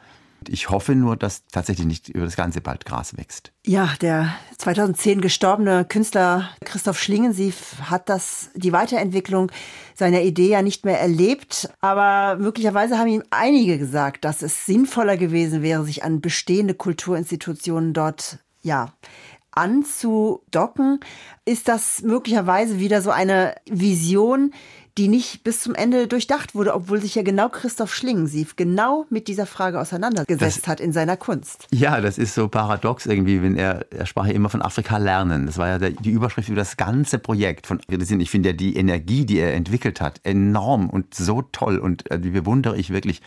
Ich 0.48 0.70
hoffe 0.70 0.94
nur, 0.94 1.16
dass 1.16 1.46
tatsächlich 1.46 1.86
nicht 1.86 2.08
über 2.08 2.24
das 2.24 2.36
ganze 2.36 2.64
Waldgras 2.64 3.16
wächst. 3.16 3.52
Ja, 3.64 3.94
der 4.00 4.34
2010 4.58 5.20
gestorbene 5.20 5.84
Künstler 5.84 6.50
Christoph 6.64 6.98
Schlingensief 6.98 7.76
hat 7.82 8.08
das, 8.08 8.50
die 8.54 8.72
Weiterentwicklung 8.72 9.50
seiner 9.94 10.22
Idee 10.22 10.48
ja 10.48 10.62
nicht 10.62 10.84
mehr 10.84 11.00
erlebt. 11.00 11.70
Aber 11.80 12.40
möglicherweise 12.40 12.98
haben 12.98 13.08
ihm 13.08 13.22
einige 13.30 13.78
gesagt, 13.78 14.24
dass 14.24 14.42
es 14.42 14.66
sinnvoller 14.66 15.16
gewesen 15.16 15.62
wäre, 15.62 15.84
sich 15.84 16.02
an 16.02 16.20
bestehende 16.20 16.74
Kulturinstitutionen 16.74 17.92
dort, 17.92 18.38
ja, 18.62 18.92
anzudocken. 19.52 21.00
Ist 21.44 21.68
das 21.68 22.02
möglicherweise 22.02 22.78
wieder 22.78 23.02
so 23.02 23.10
eine 23.10 23.54
Vision, 23.70 24.52
die 24.98 25.08
nicht 25.08 25.42
bis 25.42 25.60
zum 25.60 25.74
Ende 25.74 26.06
durchdacht 26.06 26.54
wurde, 26.54 26.74
obwohl 26.74 27.00
sich 27.00 27.14
ja 27.14 27.22
genau 27.22 27.48
Christoph 27.48 27.94
Schlingensief 27.94 28.56
genau 28.56 29.06
mit 29.08 29.26
dieser 29.26 29.46
Frage 29.46 29.80
auseinandergesetzt 29.80 30.58
das, 30.62 30.68
hat 30.68 30.80
in 30.80 30.92
seiner 30.92 31.16
Kunst. 31.16 31.66
Ja, 31.70 32.00
das 32.00 32.18
ist 32.18 32.34
so 32.34 32.48
paradox 32.48 33.06
irgendwie, 33.06 33.42
wenn 33.42 33.56
er, 33.56 33.86
er 33.90 34.04
sprach 34.04 34.26
ja 34.26 34.32
immer 34.32 34.50
von 34.50 34.60
Afrika 34.60 34.98
lernen. 34.98 35.46
Das 35.46 35.56
war 35.56 35.68
ja 35.68 35.78
der, 35.78 35.90
die 35.90 36.10
Überschrift 36.10 36.48
über 36.48 36.58
das 36.58 36.76
ganze 36.76 37.18
Projekt 37.18 37.66
von 37.66 37.80
Ich 37.88 38.30
finde 38.30 38.50
ja 38.50 38.52
die 38.54 38.76
Energie, 38.76 39.24
die 39.24 39.38
er 39.38 39.54
entwickelt 39.54 40.00
hat, 40.02 40.20
enorm 40.24 40.90
und 40.90 41.14
so 41.14 41.40
toll 41.40 41.78
und 41.78 42.10
äh, 42.10 42.20
die 42.20 42.30
bewundere 42.30 42.76
ich 42.76 42.90
wirklich, 42.90 43.22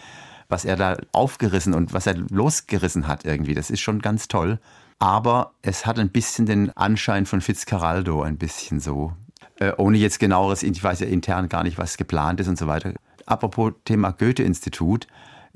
was 0.49 0.65
er 0.65 0.75
da 0.75 0.97
aufgerissen 1.13 1.73
und 1.73 1.93
was 1.93 2.05
er 2.05 2.15
losgerissen 2.15 3.07
hat 3.07 3.25
irgendwie. 3.25 3.55
Das 3.55 3.71
ist 3.71 3.81
schon 3.81 4.01
ganz 4.01 4.27
toll. 4.27 4.59
Aber 4.99 5.53
es 5.61 5.85
hat 5.85 5.99
ein 5.99 6.09
bisschen 6.09 6.45
den 6.45 6.71
Anschein 6.77 7.25
von 7.25 7.41
Fitzcarraldo, 7.41 8.21
ein 8.21 8.37
bisschen 8.37 8.79
so 8.79 9.13
äh, 9.59 9.71
ohne 9.77 9.97
jetzt 9.97 10.19
genaueres, 10.19 10.63
ich 10.63 10.83
weiß 10.83 10.99
ja 11.01 11.07
intern 11.07 11.49
gar 11.49 11.63
nicht, 11.63 11.77
was 11.77 11.97
geplant 11.97 12.39
ist 12.39 12.47
und 12.47 12.57
so 12.57 12.67
weiter. 12.67 12.93
Apropos 13.25 13.73
Thema 13.85 14.11
Goethe-Institut. 14.11 15.07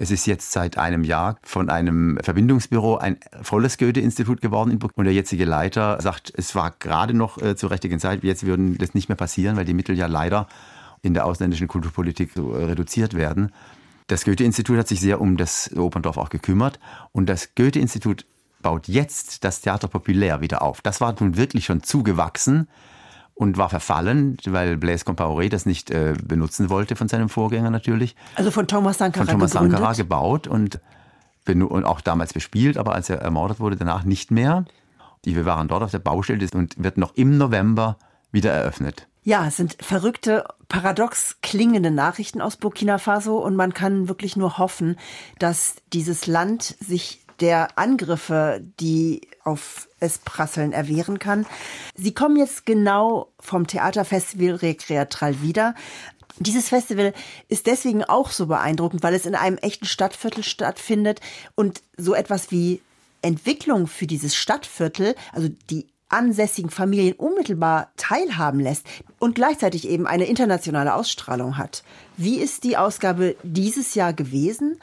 Es 0.01 0.11
ist 0.11 0.25
jetzt 0.25 0.53
seit 0.53 0.77
einem 0.77 1.03
Jahr 1.03 1.37
von 1.43 1.69
einem 1.69 2.17
Verbindungsbüro 2.23 2.97
ein 2.97 3.17
volles 3.41 3.77
Goethe-Institut 3.77 4.39
geworden. 4.39 4.79
Und 4.95 5.03
der 5.03 5.13
jetzige 5.13 5.43
Leiter 5.43 5.99
sagt, 6.01 6.31
es 6.35 6.55
war 6.55 6.71
gerade 6.79 7.13
noch 7.13 7.37
äh, 7.41 7.57
zur 7.57 7.71
richtigen 7.71 7.99
Zeit. 7.99 8.23
Jetzt 8.23 8.45
würden 8.45 8.77
das 8.77 8.93
nicht 8.93 9.09
mehr 9.09 9.17
passieren, 9.17 9.57
weil 9.57 9.65
die 9.65 9.73
Mittel 9.73 9.97
ja 9.97 10.07
leider 10.07 10.47
in 11.01 11.13
der 11.13 11.25
ausländischen 11.25 11.67
Kulturpolitik 11.67 12.31
so 12.33 12.53
äh, 12.53 12.63
reduziert 12.63 13.13
werden. 13.13 13.51
Das 14.07 14.23
Goethe-Institut 14.23 14.77
hat 14.77 14.87
sich 14.87 15.01
sehr 15.01 15.19
um 15.19 15.35
das 15.35 15.69
Operndorf 15.75 16.17
auch 16.17 16.29
gekümmert. 16.29 16.79
Und 17.11 17.27
das 17.27 17.53
Goethe-Institut 17.55 18.25
baut 18.61 18.87
jetzt 18.87 19.43
das 19.43 19.59
Theater 19.61 19.89
Populär 19.89 20.39
wieder 20.39 20.61
auf. 20.61 20.81
Das 20.81 21.01
war 21.01 21.13
nun 21.19 21.35
wirklich 21.35 21.65
schon 21.65 21.83
zugewachsen 21.83 22.69
und 23.39 23.57
war 23.57 23.69
verfallen, 23.69 24.35
weil 24.45 24.75
Blaise 24.75 25.05
Compaoré 25.05 25.47
das 25.47 25.65
nicht 25.65 25.91
äh, 25.91 26.13
benutzen 26.21 26.69
wollte 26.69 26.97
von 26.97 27.07
seinem 27.07 27.29
Vorgänger 27.29 27.69
natürlich. 27.69 28.17
Also 28.35 28.51
von 28.51 28.67
Thomas 28.67 28.97
Sankara 28.97 29.23
Von 29.23 29.31
Thomas 29.31 29.53
gegründet. 29.53 29.77
Sankara 29.77 29.93
gebaut 29.93 30.47
und, 30.47 30.81
und 31.47 31.85
auch 31.85 32.01
damals 32.01 32.33
bespielt, 32.33 32.77
aber 32.77 32.95
als 32.95 33.09
er 33.09 33.21
ermordet 33.21 33.61
wurde, 33.61 33.77
danach 33.77 34.03
nicht 34.03 34.29
mehr. 34.29 34.65
Wir 35.23 35.45
waren 35.45 35.69
dort 35.69 35.83
auf 35.83 35.91
der 35.91 35.99
Baustelle 35.99 36.45
und 36.53 36.83
wird 36.83 36.97
noch 36.97 37.15
im 37.15 37.37
November 37.37 37.97
wieder 38.33 38.51
eröffnet. 38.51 39.07
Ja, 39.23 39.47
es 39.47 39.55
sind 39.55 39.77
verrückte, 39.79 40.43
paradox 40.67 41.37
klingende 41.41 41.91
Nachrichten 41.91 42.41
aus 42.41 42.57
Burkina 42.57 42.97
Faso 42.97 43.37
und 43.37 43.55
man 43.55 43.73
kann 43.73 44.09
wirklich 44.09 44.35
nur 44.35 44.57
hoffen, 44.57 44.97
dass 45.39 45.77
dieses 45.93 46.27
Land 46.27 46.75
sich 46.81 47.21
der 47.39 47.77
Angriffe, 47.77 48.61
die 48.81 49.28
auf 49.43 49.87
es 49.99 50.19
prasseln, 50.19 50.71
erwehren 50.73 51.19
kann. 51.19 51.45
Sie 51.95 52.13
kommen 52.13 52.37
jetzt 52.37 52.65
genau 52.65 53.31
vom 53.39 53.67
Theaterfestival 53.67 54.55
Recreatral 54.55 55.41
wieder. 55.41 55.75
Dieses 56.37 56.69
Festival 56.69 57.13
ist 57.49 57.67
deswegen 57.67 58.03
auch 58.03 58.31
so 58.31 58.47
beeindruckend, 58.47 59.03
weil 59.03 59.13
es 59.13 59.25
in 59.25 59.35
einem 59.35 59.57
echten 59.57 59.85
Stadtviertel 59.85 60.43
stattfindet 60.43 61.19
und 61.55 61.81
so 61.97 62.13
etwas 62.13 62.51
wie 62.51 62.81
Entwicklung 63.21 63.87
für 63.87 64.07
dieses 64.07 64.35
Stadtviertel, 64.35 65.15
also 65.33 65.49
die 65.69 65.87
ansässigen 66.07 66.71
Familien 66.71 67.13
unmittelbar 67.13 67.91
teilhaben 67.97 68.59
lässt 68.59 68.85
und 69.19 69.35
gleichzeitig 69.35 69.87
eben 69.87 70.07
eine 70.07 70.25
internationale 70.25 70.95
Ausstrahlung 70.95 71.57
hat. 71.57 71.83
Wie 72.17 72.39
ist 72.39 72.63
die 72.63 72.77
Ausgabe 72.77 73.35
dieses 73.43 73.93
Jahr 73.93 74.13
gewesen 74.13 74.79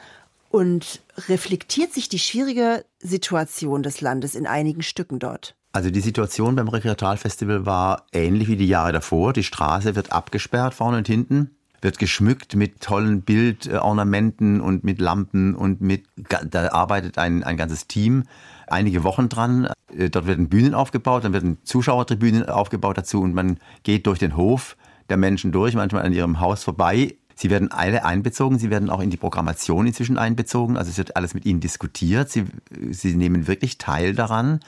und 0.49 1.01
reflektiert 1.27 1.93
sich 1.93 2.09
die 2.09 2.19
schwierige 2.19 2.85
Situation 2.99 3.83
des 3.83 4.01
Landes 4.01 4.35
in 4.35 4.47
einigen 4.47 4.81
Stücken 4.81 5.19
dort? 5.19 5.55
Also 5.73 5.91
die 5.91 6.01
Situation 6.01 6.55
beim 6.55 6.69
Rekreatalfestival 6.69 7.65
war 7.65 8.05
ähnlich 8.11 8.47
wie 8.47 8.55
die 8.55 8.67
Jahre 8.67 8.93
davor. 8.93 9.33
Die 9.33 9.43
Straße 9.43 9.95
wird 9.95 10.11
abgesperrt 10.11 10.73
vorne 10.73 10.97
und 10.97 11.07
hinten, 11.07 11.51
wird 11.81 11.99
geschmückt 11.99 12.55
mit 12.55 12.81
tollen 12.81 13.21
Bildornamenten 13.21 14.61
und 14.61 14.83
mit 14.83 14.99
Lampen 14.99 15.53
und 15.53 15.81
mit, 15.81 16.05
da 16.49 16.71
arbeitet 16.71 17.17
ein, 17.17 17.43
ein 17.43 17.57
ganzes 17.57 17.87
Team 17.87 18.23
einige 18.65 19.03
Wochen 19.03 19.29
dran. 19.29 19.69
Äh, 19.95 20.09
dort 20.09 20.27
werden 20.27 20.49
Bühnen 20.49 20.73
aufgebaut, 20.73 21.23
dann 21.23 21.33
werden 21.33 21.59
Zuschauertribünen 21.63 22.49
aufgebaut 22.49 22.97
dazu 22.97 23.21
und 23.21 23.33
man 23.33 23.59
geht 23.83 24.07
durch 24.07 24.19
den 24.19 24.35
Hof 24.35 24.77
der 25.09 25.17
Menschen 25.17 25.51
durch, 25.51 25.75
manchmal 25.75 26.05
an 26.05 26.13
ihrem 26.13 26.39
Haus 26.39 26.63
vorbei 26.63 27.15
Sie 27.37 27.51
werden 27.51 27.71
alle 27.71 28.03
einbezogen, 28.03 28.57
Sie 28.57 28.71
werden 28.71 28.89
auch 28.89 28.99
in 28.99 29.11
die 29.11 29.17
Programmation 29.17 29.85
inzwischen 29.85 30.17
einbezogen. 30.17 30.75
Also 30.75 30.89
es 30.89 30.97
wird 30.97 31.15
alles 31.15 31.35
mit 31.35 31.45
Ihnen 31.45 31.59
diskutiert. 31.59 32.31
Sie, 32.31 32.45
Sie 32.89 33.15
nehmen 33.15 33.47
wirklich 33.47 33.77
teil 33.77 34.13
daran. 34.13 34.59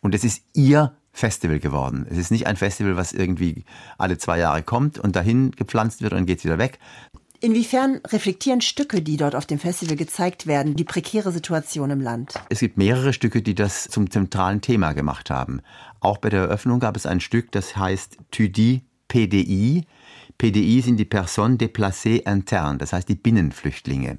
Und 0.00 0.14
es 0.14 0.22
ist 0.22 0.42
Ihr 0.52 0.92
Festival 1.12 1.58
geworden. 1.58 2.06
Es 2.08 2.18
ist 2.18 2.30
nicht 2.30 2.46
ein 2.46 2.56
Festival, 2.56 2.96
was 2.96 3.12
irgendwie 3.12 3.64
alle 3.98 4.18
zwei 4.18 4.38
Jahre 4.38 4.62
kommt 4.62 4.98
und 4.98 5.16
dahin 5.16 5.50
gepflanzt 5.52 6.02
wird 6.02 6.12
und 6.12 6.26
geht 6.26 6.44
wieder 6.44 6.58
weg. 6.58 6.78
Inwiefern 7.42 8.00
reflektieren 8.06 8.60
Stücke, 8.60 9.00
die 9.00 9.16
dort 9.16 9.34
auf 9.34 9.46
dem 9.46 9.58
Festival 9.58 9.96
gezeigt 9.96 10.46
werden, 10.46 10.76
die 10.76 10.84
prekäre 10.84 11.32
Situation 11.32 11.90
im 11.90 12.00
Land? 12.00 12.34
Es 12.50 12.60
gibt 12.60 12.76
mehrere 12.76 13.14
Stücke, 13.14 13.40
die 13.40 13.54
das 13.54 13.84
zum 13.84 14.10
zentralen 14.10 14.60
Thema 14.60 14.92
gemacht 14.92 15.30
haben. 15.30 15.62
Auch 16.00 16.18
bei 16.18 16.28
der 16.28 16.42
Eröffnung 16.42 16.80
gab 16.80 16.96
es 16.96 17.06
ein 17.06 17.20
Stück, 17.20 17.50
das 17.50 17.76
heißt 17.76 18.18
Tüdi 18.30 18.82
PDI. 19.08 19.86
PDI 20.38 20.80
sind 20.80 20.96
die 20.96 21.04
Personnes 21.04 21.58
déplacées 21.58 22.22
internes, 22.24 22.78
das 22.78 22.92
heißt 22.92 23.08
die 23.08 23.14
Binnenflüchtlinge. 23.14 24.18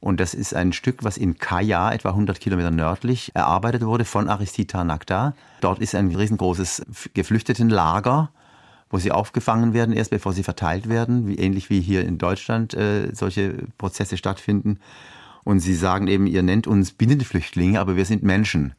Und 0.00 0.20
das 0.20 0.34
ist 0.34 0.54
ein 0.54 0.72
Stück, 0.72 1.04
was 1.04 1.16
in 1.16 1.38
Kaya, 1.38 1.92
etwa 1.92 2.10
100 2.10 2.38
Kilometer 2.38 2.70
nördlich, 2.70 3.32
erarbeitet 3.34 3.84
wurde 3.84 4.04
von 4.04 4.28
Aristita 4.28 4.84
Nakta. 4.84 5.34
Dort 5.60 5.80
ist 5.80 5.94
ein 5.94 6.14
riesengroßes 6.14 6.84
Geflüchtetenlager, 7.14 8.30
wo 8.90 8.98
sie 8.98 9.10
aufgefangen 9.10 9.74
werden, 9.74 9.94
erst 9.94 10.10
bevor 10.10 10.32
sie 10.32 10.42
verteilt 10.42 10.88
werden, 10.88 11.26
wie, 11.26 11.36
ähnlich 11.36 11.70
wie 11.70 11.80
hier 11.80 12.04
in 12.04 12.18
Deutschland 12.18 12.74
äh, 12.74 13.10
solche 13.14 13.54
Prozesse 13.78 14.16
stattfinden. 14.16 14.78
Und 15.44 15.60
sie 15.60 15.74
sagen 15.74 16.08
eben, 16.08 16.26
ihr 16.26 16.42
nennt 16.42 16.66
uns 16.66 16.92
Binnenflüchtlinge, 16.92 17.80
aber 17.80 17.96
wir 17.96 18.04
sind 18.04 18.22
Menschen. 18.22 18.74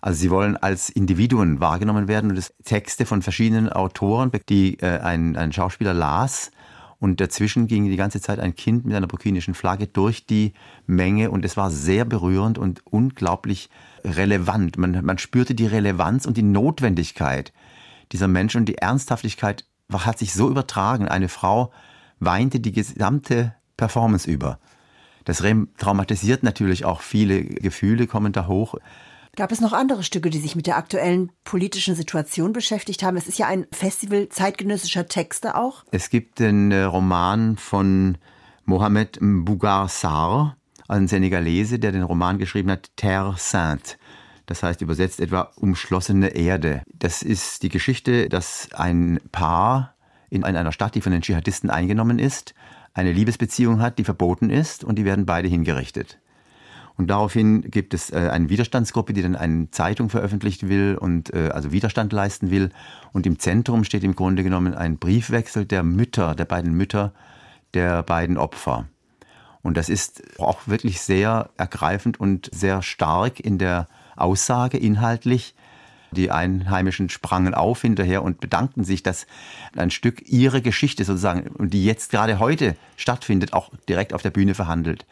Also 0.00 0.20
sie 0.20 0.30
wollen 0.30 0.56
als 0.56 0.88
Individuen 0.88 1.60
wahrgenommen 1.60 2.08
werden 2.08 2.30
und 2.30 2.36
das 2.36 2.54
Texte 2.64 3.04
von 3.04 3.22
verschiedenen 3.22 3.68
Autoren, 3.68 4.30
die 4.48 4.78
äh, 4.80 4.98
ein, 4.98 5.36
ein 5.36 5.52
Schauspieler 5.52 5.92
las. 5.92 6.50
Und 6.98 7.20
dazwischen 7.20 7.66
ging 7.66 7.86
die 7.86 7.96
ganze 7.96 8.20
Zeit 8.20 8.40
ein 8.40 8.54
Kind 8.54 8.84
mit 8.84 8.94
einer 8.94 9.06
burkinischen 9.06 9.54
Flagge 9.54 9.86
durch 9.86 10.26
die 10.26 10.52
Menge 10.86 11.30
und 11.30 11.46
es 11.46 11.56
war 11.56 11.70
sehr 11.70 12.04
berührend 12.04 12.58
und 12.58 12.82
unglaublich 12.86 13.70
relevant. 14.04 14.76
Man, 14.76 15.02
man 15.04 15.16
spürte 15.16 15.54
die 15.54 15.66
Relevanz 15.66 16.26
und 16.26 16.36
die 16.36 16.42
Notwendigkeit 16.42 17.54
dieser 18.12 18.28
Menschen 18.28 18.58
und 18.60 18.66
die 18.66 18.78
Ernsthaftigkeit 18.78 19.64
hat 19.90 20.18
sich 20.18 20.34
so 20.34 20.50
übertragen. 20.50 21.08
Eine 21.08 21.28
Frau 21.28 21.72
weinte 22.18 22.60
die 22.60 22.72
gesamte 22.72 23.54
Performance 23.78 24.30
über. 24.30 24.58
Das 25.24 25.42
traumatisiert 25.78 26.42
natürlich 26.42 26.84
auch 26.84 27.00
viele 27.00 27.44
Gefühle, 27.44 28.06
kommen 28.06 28.32
da 28.32 28.46
hoch. 28.46 28.74
Gab 29.36 29.52
es 29.52 29.60
noch 29.60 29.72
andere 29.72 30.02
Stücke, 30.02 30.28
die 30.30 30.38
sich 30.38 30.56
mit 30.56 30.66
der 30.66 30.76
aktuellen 30.76 31.30
politischen 31.44 31.94
Situation 31.94 32.52
beschäftigt 32.52 33.02
haben? 33.02 33.16
Es 33.16 33.28
ist 33.28 33.38
ja 33.38 33.46
ein 33.46 33.66
Festival 33.72 34.28
zeitgenössischer 34.28 35.06
Texte 35.06 35.54
auch. 35.54 35.84
Es 35.92 36.10
gibt 36.10 36.40
den 36.40 36.72
äh, 36.72 36.82
Roman 36.82 37.56
von 37.56 38.18
Mohamed 38.64 39.20
Mbougar 39.20 39.88
Sarr, 39.88 40.56
ein 40.88 41.06
Senegalese, 41.06 41.78
der 41.78 41.92
den 41.92 42.02
Roman 42.02 42.38
geschrieben 42.38 42.70
hat, 42.70 42.90
Terre 42.96 43.34
Sainte. 43.38 43.96
Das 44.46 44.64
heißt 44.64 44.80
übersetzt 44.80 45.20
etwa 45.20 45.52
umschlossene 45.54 46.30
Erde. 46.30 46.82
Das 46.92 47.22
ist 47.22 47.62
die 47.62 47.68
Geschichte, 47.68 48.28
dass 48.28 48.68
ein 48.72 49.20
Paar 49.30 49.94
in 50.28 50.42
einer 50.44 50.72
Stadt, 50.72 50.96
die 50.96 51.00
von 51.00 51.12
den 51.12 51.22
Dschihadisten 51.22 51.70
eingenommen 51.70 52.18
ist, 52.18 52.54
eine 52.92 53.12
Liebesbeziehung 53.12 53.80
hat, 53.80 53.98
die 53.98 54.04
verboten 54.04 54.50
ist 54.50 54.82
und 54.82 54.96
die 54.96 55.04
werden 55.04 55.24
beide 55.24 55.48
hingerichtet. 55.48 56.18
Und 57.00 57.06
daraufhin 57.06 57.62
gibt 57.62 57.94
es 57.94 58.10
äh, 58.10 58.28
eine 58.30 58.50
Widerstandsgruppe, 58.50 59.14
die 59.14 59.22
dann 59.22 59.34
eine 59.34 59.70
Zeitung 59.70 60.10
veröffentlicht 60.10 60.68
will 60.68 60.98
und 61.00 61.32
äh, 61.32 61.48
also 61.48 61.72
Widerstand 61.72 62.12
leisten 62.12 62.50
will. 62.50 62.68
Und 63.14 63.24
im 63.24 63.38
Zentrum 63.38 63.84
steht 63.84 64.04
im 64.04 64.14
Grunde 64.14 64.42
genommen 64.42 64.74
ein 64.74 64.98
Briefwechsel 64.98 65.64
der 65.64 65.82
Mütter, 65.82 66.34
der 66.34 66.44
beiden 66.44 66.74
Mütter 66.74 67.14
der 67.72 68.02
beiden 68.02 68.36
Opfer. 68.36 68.86
Und 69.62 69.78
das 69.78 69.88
ist 69.88 70.38
auch 70.38 70.68
wirklich 70.68 71.00
sehr 71.00 71.48
ergreifend 71.56 72.20
und 72.20 72.50
sehr 72.52 72.82
stark 72.82 73.40
in 73.40 73.56
der 73.56 73.88
Aussage 74.14 74.76
inhaltlich. 74.76 75.54
Die 76.10 76.30
Einheimischen 76.30 77.08
sprangen 77.08 77.54
auf 77.54 77.80
hinterher 77.80 78.22
und 78.22 78.40
bedankten 78.40 78.84
sich, 78.84 79.02
dass 79.02 79.26
ein 79.74 79.90
Stück 79.90 80.28
ihre 80.28 80.60
Geschichte 80.60 81.06
sozusagen, 81.06 81.50
die 81.70 81.82
jetzt 81.82 82.10
gerade 82.10 82.38
heute 82.38 82.76
stattfindet, 82.98 83.54
auch 83.54 83.70
direkt 83.88 84.12
auf 84.12 84.20
der 84.20 84.32
Bühne 84.32 84.52
verhandelt. 84.52 85.06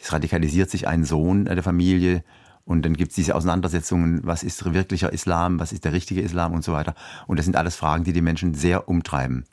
Es 0.00 0.12
radikalisiert 0.12 0.70
sich 0.70 0.88
ein 0.88 1.04
Sohn 1.04 1.44
der 1.44 1.62
Familie 1.62 2.24
und 2.64 2.82
dann 2.82 2.94
gibt 2.94 3.10
es 3.10 3.16
diese 3.16 3.34
Auseinandersetzungen, 3.34 4.20
was 4.22 4.42
ist 4.42 4.72
wirklicher 4.72 5.12
Islam, 5.12 5.58
was 5.58 5.72
ist 5.72 5.84
der 5.84 5.92
richtige 5.92 6.20
Islam 6.20 6.52
und 6.54 6.62
so 6.64 6.72
weiter. 6.72 6.94
Und 7.26 7.38
das 7.38 7.44
sind 7.44 7.56
alles 7.56 7.76
Fragen, 7.76 8.04
die 8.04 8.12
die 8.12 8.22
Menschen 8.22 8.54
sehr 8.54 8.88
umtreiben. 8.88 9.44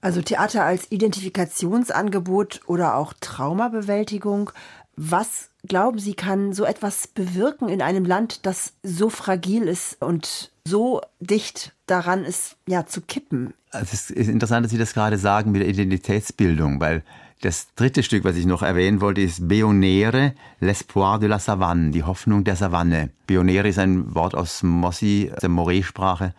Also 0.00 0.22
Theater 0.22 0.64
als 0.64 0.90
Identifikationsangebot 0.90 2.62
oder 2.66 2.96
auch 2.96 3.12
Traumabewältigung. 3.20 4.50
Was 4.96 5.50
glauben 5.66 5.98
Sie, 5.98 6.14
kann 6.14 6.52
so 6.52 6.64
etwas 6.64 7.06
bewirken 7.06 7.68
in 7.68 7.82
einem 7.82 8.04
Land, 8.04 8.46
das 8.46 8.74
so 8.82 9.10
fragil 9.10 9.64
ist 9.64 10.00
und 10.02 10.50
so 10.64 11.00
dicht 11.20 11.72
daran 11.86 12.24
ist, 12.24 12.56
ja, 12.66 12.86
zu 12.86 13.00
kippen? 13.00 13.54
Also 13.70 13.88
es 13.92 14.10
ist 14.10 14.28
interessant, 14.28 14.64
dass 14.64 14.72
Sie 14.72 14.78
das 14.78 14.94
gerade 14.94 15.18
sagen 15.18 15.52
mit 15.52 15.62
der 15.62 15.68
Identitätsbildung, 15.68 16.80
weil 16.80 17.02
das 17.44 17.74
dritte 17.74 18.02
Stück, 18.02 18.24
was 18.24 18.36
ich 18.36 18.46
noch 18.46 18.62
erwähnen 18.62 19.02
wollte, 19.02 19.20
ist 19.20 19.46
Beonere, 19.46 20.34
l'espoir 20.60 21.18
de 21.18 21.28
la 21.28 21.38
Savanne, 21.38 21.90
die 21.90 22.02
Hoffnung 22.02 22.42
der 22.42 22.56
Savanne. 22.56 23.10
Beonere 23.26 23.68
ist 23.68 23.78
ein 23.78 24.14
Wort 24.14 24.34
aus 24.34 24.62
Mossi, 24.62 25.30
der 25.42 25.50
Moree-Sprache. 25.50 26.34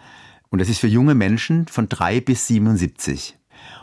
Und 0.49 0.59
das 0.59 0.69
ist 0.69 0.79
für 0.79 0.87
junge 0.87 1.13
Menschen 1.13 1.67
von 1.67 1.89
drei 1.89 2.21
bis 2.21 2.47
77. 2.47 3.37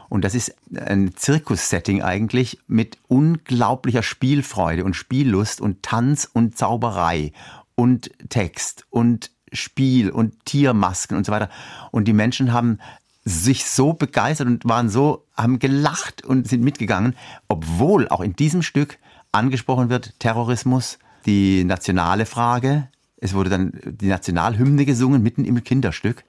Und 0.09 0.25
das 0.25 0.35
ist 0.35 0.55
ein 0.75 1.15
Zirkussetting 1.15 2.03
eigentlich 2.03 2.59
mit 2.67 2.99
unglaublicher 3.07 4.03
Spielfreude 4.03 4.85
und 4.85 4.97
Spiellust 4.97 5.61
und 5.61 5.83
Tanz 5.83 6.29
und 6.31 6.59
Zauberei 6.59 7.33
und 7.77 8.11
Text 8.31 8.85
und 8.91 9.31
Spiel 9.53 10.11
und 10.11 10.45
Tiermasken 10.45 11.17
und 11.17 11.25
so 11.25 11.33
weiter. 11.33 11.51
Und 11.93 12.09
die 12.09 12.13
Menschen 12.13 12.53
haben 12.53 12.79
sich 13.25 13.65
so 13.67 13.93
begeistert 13.93 14.49
und 14.49 14.69
waren 14.69 14.89
so, 14.89 15.25
haben 15.37 15.59
gelacht 15.59 16.25
und 16.25 16.49
sind 16.49 16.63
mitgegangen, 16.63 17.15
obwohl 17.49 18.09
auch 18.09 18.21
in 18.21 18.35
diesem 18.35 18.63
Stück 18.63 18.99
angesprochen 19.31 19.89
wird 19.89 20.19
Terrorismus, 20.19 20.99
die 21.27 21.65
nationale 21.65 22.27
Frage. 22.27 22.89
Es 23.17 23.35
wurde 23.35 23.51
dann 23.51 23.73
die 23.85 24.09
Nationalhymne 24.09 24.85
gesungen 24.85 25.23
mitten 25.23 25.45
im 25.45 25.63
Kinderstück. 25.63 26.25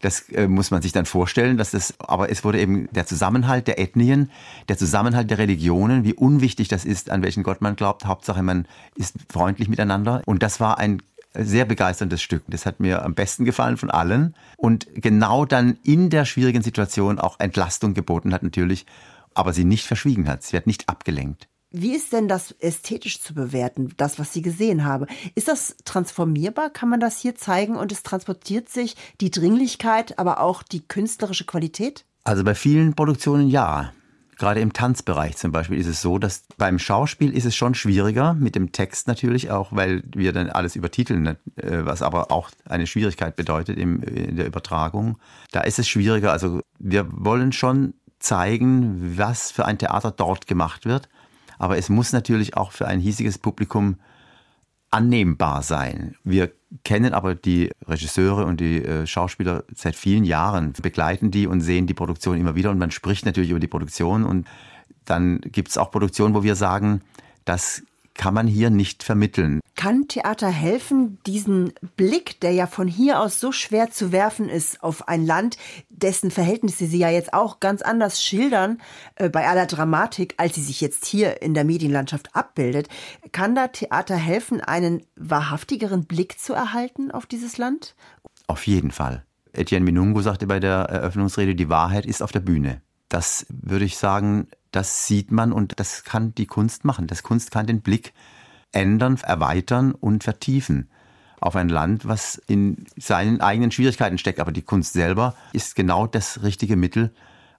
Das 0.00 0.28
äh, 0.30 0.48
muss 0.48 0.70
man 0.70 0.82
sich 0.82 0.92
dann 0.92 1.06
vorstellen, 1.06 1.56
dass 1.56 1.70
das, 1.70 1.94
aber 2.00 2.30
es 2.30 2.44
wurde 2.44 2.60
eben 2.60 2.88
der 2.92 3.06
Zusammenhalt 3.06 3.68
der 3.68 3.78
Ethnien, 3.78 4.30
der 4.68 4.76
Zusammenhalt 4.76 5.30
der 5.30 5.38
Religionen, 5.38 6.04
wie 6.04 6.14
unwichtig 6.14 6.68
das 6.68 6.84
ist, 6.84 7.08
an 7.08 7.22
welchen 7.22 7.44
Gott 7.44 7.60
man 7.60 7.76
glaubt. 7.76 8.04
Hauptsache, 8.04 8.42
man 8.42 8.66
ist 8.96 9.14
freundlich 9.28 9.68
miteinander. 9.68 10.22
Und 10.26 10.42
das 10.42 10.58
war 10.58 10.78
ein 10.78 11.02
sehr 11.34 11.64
begeisterndes 11.64 12.22
Stück. 12.22 12.44
Das 12.48 12.66
hat 12.66 12.80
mir 12.80 13.04
am 13.04 13.14
besten 13.14 13.44
gefallen 13.44 13.76
von 13.76 13.90
allen. 13.90 14.34
Und 14.56 14.86
genau 14.94 15.44
dann 15.44 15.78
in 15.82 16.10
der 16.10 16.24
schwierigen 16.24 16.62
Situation 16.62 17.18
auch 17.18 17.40
Entlastung 17.40 17.94
geboten 17.94 18.32
hat 18.32 18.42
natürlich, 18.42 18.86
aber 19.34 19.52
sie 19.52 19.64
nicht 19.64 19.86
verschwiegen 19.86 20.28
hat. 20.28 20.42
Sie 20.42 20.56
hat 20.56 20.66
nicht 20.66 20.88
abgelenkt. 20.88 21.48
Wie 21.74 21.94
ist 21.94 22.12
denn 22.12 22.28
das 22.28 22.52
ästhetisch 22.60 23.22
zu 23.22 23.32
bewerten, 23.32 23.94
das, 23.96 24.18
was 24.18 24.34
Sie 24.34 24.42
gesehen 24.42 24.84
haben? 24.84 25.06
Ist 25.34 25.48
das 25.48 25.74
transformierbar? 25.86 26.68
Kann 26.68 26.90
man 26.90 27.00
das 27.00 27.18
hier 27.18 27.34
zeigen 27.34 27.76
und 27.76 27.90
es 27.92 28.02
transportiert 28.02 28.68
sich 28.68 28.94
die 29.22 29.30
Dringlichkeit, 29.30 30.18
aber 30.18 30.40
auch 30.40 30.62
die 30.62 30.86
künstlerische 30.86 31.46
Qualität? 31.46 32.04
Also 32.24 32.44
bei 32.44 32.54
vielen 32.54 32.94
Produktionen 32.94 33.48
ja. 33.48 33.94
Gerade 34.42 34.58
im 34.58 34.72
Tanzbereich 34.72 35.36
zum 35.36 35.52
Beispiel 35.52 35.78
ist 35.78 35.86
es 35.86 36.02
so, 36.02 36.18
dass 36.18 36.42
beim 36.58 36.80
Schauspiel 36.80 37.32
ist 37.32 37.44
es 37.44 37.54
schon 37.54 37.76
schwieriger, 37.76 38.34
mit 38.34 38.56
dem 38.56 38.72
Text 38.72 39.06
natürlich 39.06 39.52
auch, 39.52 39.70
weil 39.70 40.02
wir 40.16 40.32
dann 40.32 40.50
alles 40.50 40.74
übertiteln, 40.74 41.22
ne, 41.22 41.36
äh, 41.54 41.86
was 41.86 42.02
aber 42.02 42.32
auch 42.32 42.50
eine 42.64 42.88
Schwierigkeit 42.88 43.36
bedeutet 43.36 43.78
in 43.78 44.00
der 44.34 44.46
Übertragung. 44.46 45.16
Da 45.52 45.60
ist 45.60 45.78
es 45.78 45.88
schwieriger. 45.88 46.32
Also 46.32 46.60
wir 46.80 47.06
wollen 47.12 47.52
schon 47.52 47.94
zeigen, 48.18 49.16
was 49.16 49.52
für 49.52 49.64
ein 49.64 49.78
Theater 49.78 50.10
dort 50.10 50.48
gemacht 50.48 50.86
wird. 50.86 51.08
Aber 51.60 51.78
es 51.78 51.88
muss 51.88 52.12
natürlich 52.12 52.56
auch 52.56 52.72
für 52.72 52.88
ein 52.88 52.98
hiesiges 52.98 53.38
Publikum 53.38 53.98
annehmbar 54.92 55.62
sein. 55.62 56.14
Wir 56.22 56.52
kennen 56.84 57.14
aber 57.14 57.34
die 57.34 57.70
Regisseure 57.86 58.44
und 58.44 58.60
die 58.60 58.84
äh, 58.84 59.06
Schauspieler 59.06 59.64
seit 59.74 59.96
vielen 59.96 60.24
Jahren, 60.24 60.72
begleiten 60.74 61.30
die 61.30 61.46
und 61.46 61.60
sehen 61.60 61.86
die 61.86 61.94
Produktion 61.94 62.38
immer 62.38 62.54
wieder 62.54 62.70
und 62.70 62.78
man 62.78 62.90
spricht 62.90 63.26
natürlich 63.26 63.50
über 63.50 63.60
die 63.60 63.66
Produktion 63.66 64.24
und 64.24 64.46
dann 65.04 65.40
gibt 65.40 65.68
es 65.68 65.78
auch 65.78 65.90
Produktionen, 65.90 66.34
wo 66.34 66.42
wir 66.42 66.54
sagen, 66.54 67.00
das 67.44 67.82
kann 68.14 68.34
man 68.34 68.46
hier 68.46 68.70
nicht 68.70 69.02
vermitteln. 69.02 69.60
Kann 69.82 70.06
Theater 70.06 70.46
helfen, 70.46 71.18
diesen 71.26 71.72
Blick, 71.96 72.38
der 72.38 72.52
ja 72.52 72.68
von 72.68 72.86
hier 72.86 73.18
aus 73.18 73.40
so 73.40 73.50
schwer 73.50 73.90
zu 73.90 74.12
werfen 74.12 74.48
ist, 74.48 74.80
auf 74.80 75.08
ein 75.08 75.26
Land, 75.26 75.56
dessen 75.88 76.30
Verhältnisse 76.30 76.86
Sie 76.86 76.98
ja 76.98 77.10
jetzt 77.10 77.34
auch 77.34 77.58
ganz 77.58 77.82
anders 77.82 78.22
schildern, 78.22 78.80
äh, 79.16 79.28
bei 79.28 79.48
aller 79.48 79.66
Dramatik, 79.66 80.34
als 80.36 80.54
sie 80.54 80.62
sich 80.62 80.80
jetzt 80.80 81.04
hier 81.04 81.42
in 81.42 81.52
der 81.52 81.64
Medienlandschaft 81.64 82.36
abbildet, 82.36 82.88
kann 83.32 83.56
da 83.56 83.66
Theater 83.66 84.14
helfen, 84.14 84.60
einen 84.60 85.02
wahrhaftigeren 85.16 86.04
Blick 86.04 86.38
zu 86.38 86.52
erhalten 86.52 87.10
auf 87.10 87.26
dieses 87.26 87.58
Land? 87.58 87.96
Auf 88.46 88.68
jeden 88.68 88.92
Fall. 88.92 89.24
Etienne 89.52 89.84
Minungo 89.84 90.20
sagte 90.20 90.46
bei 90.46 90.60
der 90.60 90.74
Eröffnungsrede, 90.74 91.56
die 91.56 91.68
Wahrheit 91.68 92.06
ist 92.06 92.22
auf 92.22 92.30
der 92.30 92.38
Bühne. 92.38 92.82
Das 93.08 93.46
würde 93.48 93.84
ich 93.84 93.96
sagen, 93.96 94.46
das 94.70 95.08
sieht 95.08 95.32
man 95.32 95.50
und 95.50 95.80
das 95.80 96.04
kann 96.04 96.36
die 96.36 96.46
Kunst 96.46 96.84
machen. 96.84 97.08
Das 97.08 97.24
Kunst 97.24 97.50
kann 97.50 97.66
den 97.66 97.80
Blick 97.80 98.12
ändern, 98.72 99.18
erweitern 99.22 99.92
und 99.92 100.24
vertiefen 100.24 100.88
auf 101.40 101.56
ein 101.56 101.68
Land, 101.68 102.06
was 102.06 102.40
in 102.46 102.86
seinen 102.96 103.40
eigenen 103.40 103.72
Schwierigkeiten 103.72 104.18
steckt. 104.18 104.40
Aber 104.40 104.52
die 104.52 104.62
Kunst 104.62 104.92
selber 104.92 105.34
ist 105.52 105.74
genau 105.74 106.06
das 106.06 106.42
richtige 106.42 106.76
Mittel, 106.76 107.12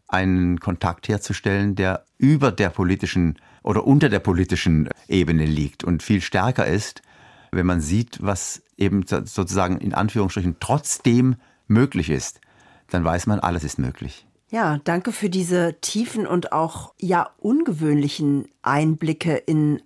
einen 0.08 0.60
Kontakt 0.60 1.08
herzustellen, 1.08 1.76
der 1.76 2.06
über 2.17 2.52
der 2.52 2.69
politischen 2.69 3.39
oder 3.63 3.86
unter 3.86 4.10
der 4.10 4.19
politischen 4.19 4.89
Ebene 5.08 5.45
liegt 5.45 5.84
und 5.84 6.04
viel 6.04 6.21
stärker 6.21 6.65
ist, 6.65 7.02
wenn 7.52 7.65
man 7.65 7.82
sieht, 7.82 8.19
was 8.21 8.62
eben 8.78 9.06
sozusagen 9.06 9.78
in 9.78 9.93
Anführungsstrichen 9.93 10.58
trotzdem 10.60 11.36
möglich 11.67 12.10
ist, 12.10 12.41
dann 12.89 13.04
weiß 13.04 13.28
man, 13.28 13.39
alles 13.39 13.63
ist 13.63 13.80
möglich. 13.80 14.28
Ja, 14.49 14.80
danke 14.84 15.12
für 15.12 15.30
diese 15.30 15.78
tiefen 15.82 16.28
und 16.28 16.52
auch 16.52 16.93
ja 16.99 17.32
ungewöhnlichen 17.38 18.47
Einblicke 18.62 19.36
in 19.36 19.82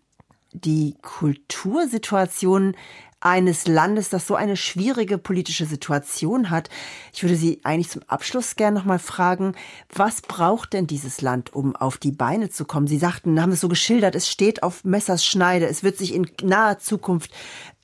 die 0.63 0.95
Kultursituation 1.01 2.75
eines 3.19 3.67
Landes, 3.67 4.09
das 4.09 4.27
so 4.27 4.35
eine 4.35 4.55
schwierige 4.55 5.17
politische 5.17 5.65
Situation 5.65 6.49
hat. 6.51 6.69
Ich 7.13 7.23
würde 7.23 7.35
Sie 7.35 7.59
eigentlich 7.63 7.89
zum 7.89 8.03
Abschluss 8.07 8.55
gerne 8.55 8.77
noch 8.77 8.85
mal 8.85 8.99
fragen, 8.99 9.55
was 9.93 10.21
braucht 10.21 10.73
denn 10.73 10.85
dieses 10.85 11.21
Land, 11.21 11.53
um 11.53 11.75
auf 11.75 11.97
die 11.97 12.11
Beine 12.11 12.49
zu 12.49 12.65
kommen? 12.65 12.85
Sie 12.85 12.99
sagten, 12.99 13.41
haben 13.41 13.51
es 13.51 13.61
so 13.61 13.69
geschildert, 13.69 14.13
es 14.13 14.29
steht 14.29 14.61
auf 14.61 14.83
Messers 14.83 15.25
Schneide, 15.25 15.65
es 15.65 15.83
wird 15.83 15.97
sich 15.97 16.13
in 16.13 16.29
naher 16.43 16.77
Zukunft 16.77 17.31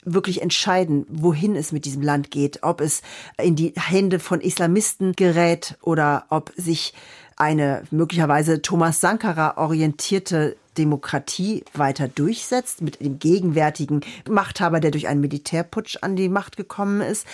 wirklich 0.05 0.41
entscheiden, 0.41 1.05
wohin 1.09 1.55
es 1.55 1.71
mit 1.71 1.85
diesem 1.85 2.01
Land 2.01 2.29
geht, 2.29 2.61
ob 2.61 2.81
es 2.81 3.01
in 3.41 3.55
die 3.55 3.73
Hände 3.75 4.19
von 4.19 4.41
Islamisten 4.41 5.13
gerät 5.13 5.77
oder 5.81 6.25
ob 6.29 6.51
sich 6.55 6.93
eine 7.37 7.83
möglicherweise 7.89 8.61
Thomas 8.61 9.01
Sankara 9.01 9.57
orientierte 9.57 10.57
Demokratie 10.77 11.63
weiter 11.73 12.07
durchsetzt 12.07 12.81
mit 12.81 13.01
dem 13.01 13.19
gegenwärtigen 13.19 14.01
Machthaber, 14.29 14.79
der 14.79 14.91
durch 14.91 15.07
einen 15.07 15.21
Militärputsch 15.21 15.97
an 16.01 16.15
die 16.15 16.29
Macht 16.29 16.57
gekommen 16.57 17.01
ist. 17.01 17.27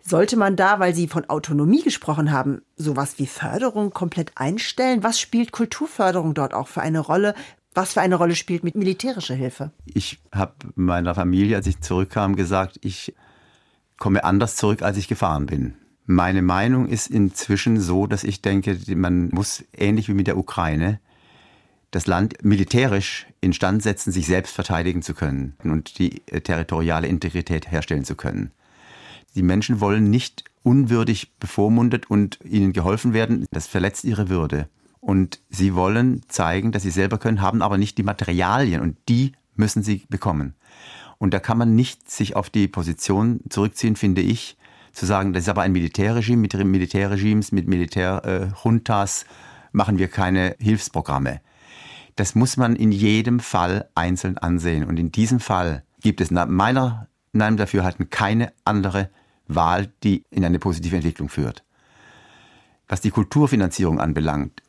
Sollte 0.00 0.36
man 0.36 0.54
da, 0.54 0.78
weil 0.78 0.94
Sie 0.94 1.08
von 1.08 1.28
Autonomie 1.28 1.82
gesprochen 1.82 2.30
haben, 2.30 2.62
sowas 2.76 3.18
wie 3.18 3.26
Förderung 3.26 3.90
komplett 3.90 4.32
einstellen? 4.36 5.02
Was 5.02 5.18
spielt 5.18 5.50
Kulturförderung 5.50 6.32
dort 6.32 6.54
auch 6.54 6.68
für 6.68 6.80
eine 6.80 7.00
Rolle? 7.00 7.34
Was 7.74 7.94
für 7.94 8.00
eine 8.00 8.14
Rolle 8.14 8.36
spielt 8.36 8.62
mit 8.62 8.76
militärischer 8.76 9.34
Hilfe? 9.34 9.72
Ich 9.84 10.20
habe 10.32 10.54
meiner 10.76 11.14
Familie, 11.14 11.56
als 11.56 11.66
ich 11.66 11.80
zurückkam, 11.80 12.36
gesagt, 12.36 12.78
ich 12.82 13.14
komme 13.98 14.22
anders 14.22 14.54
zurück, 14.56 14.82
als 14.82 14.96
ich 14.96 15.08
gefahren 15.08 15.46
bin. 15.46 15.74
Meine 16.04 16.40
Meinung 16.40 16.86
ist 16.86 17.08
inzwischen 17.08 17.80
so, 17.80 18.06
dass 18.06 18.22
ich 18.22 18.40
denke, 18.40 18.78
man 18.94 19.28
muss 19.30 19.64
ähnlich 19.76 20.08
wie 20.08 20.14
mit 20.14 20.28
der 20.28 20.38
Ukraine 20.38 21.00
das 21.90 22.06
Land 22.06 22.44
militärisch 22.44 23.26
instand 23.40 23.82
setzen, 23.82 24.12
sich 24.12 24.26
selbst 24.26 24.54
verteidigen 24.54 25.02
zu 25.02 25.14
können 25.14 25.54
und 25.62 25.98
die 25.98 26.20
territoriale 26.42 27.06
Integrität 27.06 27.70
herstellen 27.70 28.04
zu 28.04 28.16
können. 28.16 28.50
Die 29.34 29.42
Menschen 29.42 29.80
wollen 29.80 30.10
nicht 30.10 30.44
unwürdig 30.62 31.36
bevormundet 31.38 32.10
und 32.10 32.38
ihnen 32.42 32.72
geholfen 32.72 33.12
werden. 33.12 33.46
Das 33.50 33.66
verletzt 33.66 34.04
ihre 34.04 34.28
Würde. 34.28 34.68
Und 34.98 35.40
sie 35.48 35.74
wollen 35.74 36.22
zeigen, 36.26 36.72
dass 36.72 36.82
sie 36.82 36.90
selber 36.90 37.18
können, 37.18 37.40
haben 37.40 37.62
aber 37.62 37.78
nicht 37.78 37.98
die 37.98 38.02
Materialien 38.02 38.80
und 38.80 38.96
die 39.08 39.32
müssen 39.54 39.82
sie 39.82 40.02
bekommen. 40.08 40.54
Und 41.18 41.32
da 41.32 41.38
kann 41.38 41.58
man 41.58 41.74
nicht 41.74 42.10
sich 42.10 42.34
auf 42.34 42.50
die 42.50 42.66
Position 42.66 43.40
zurückziehen, 43.48 43.96
finde 43.96 44.22
ich, 44.22 44.56
zu 44.92 45.06
sagen, 45.06 45.32
das 45.32 45.44
ist 45.44 45.48
aber 45.48 45.62
ein 45.62 45.72
Militärregime, 45.72 46.42
mit 46.42 46.54
Militärregimes, 46.54 47.52
mit 47.52 47.68
Militärjuntas 47.68 49.22
äh, 49.22 49.26
machen 49.72 49.98
wir 49.98 50.08
keine 50.08 50.56
Hilfsprogramme. 50.58 51.40
Das 52.16 52.34
muss 52.34 52.56
man 52.56 52.76
in 52.76 52.92
jedem 52.92 53.40
Fall 53.40 53.88
einzeln 53.94 54.38
ansehen. 54.38 54.84
Und 54.84 54.98
in 54.98 55.12
diesem 55.12 55.38
Fall 55.38 55.84
gibt 56.00 56.20
es 56.20 56.30
nach 56.30 56.46
meiner 56.46 57.08
Meinung 57.32 57.58
Dafürhalten 57.58 58.08
keine 58.10 58.52
andere 58.64 59.10
Wahl, 59.46 59.92
die 60.02 60.24
in 60.30 60.44
eine 60.44 60.58
positive 60.58 60.96
Entwicklung 60.96 61.28
führt. 61.28 61.62
Was 62.88 63.00
die 63.00 63.10
Kulturfinanzierung 63.10 64.00
anbelangt, 64.00 64.62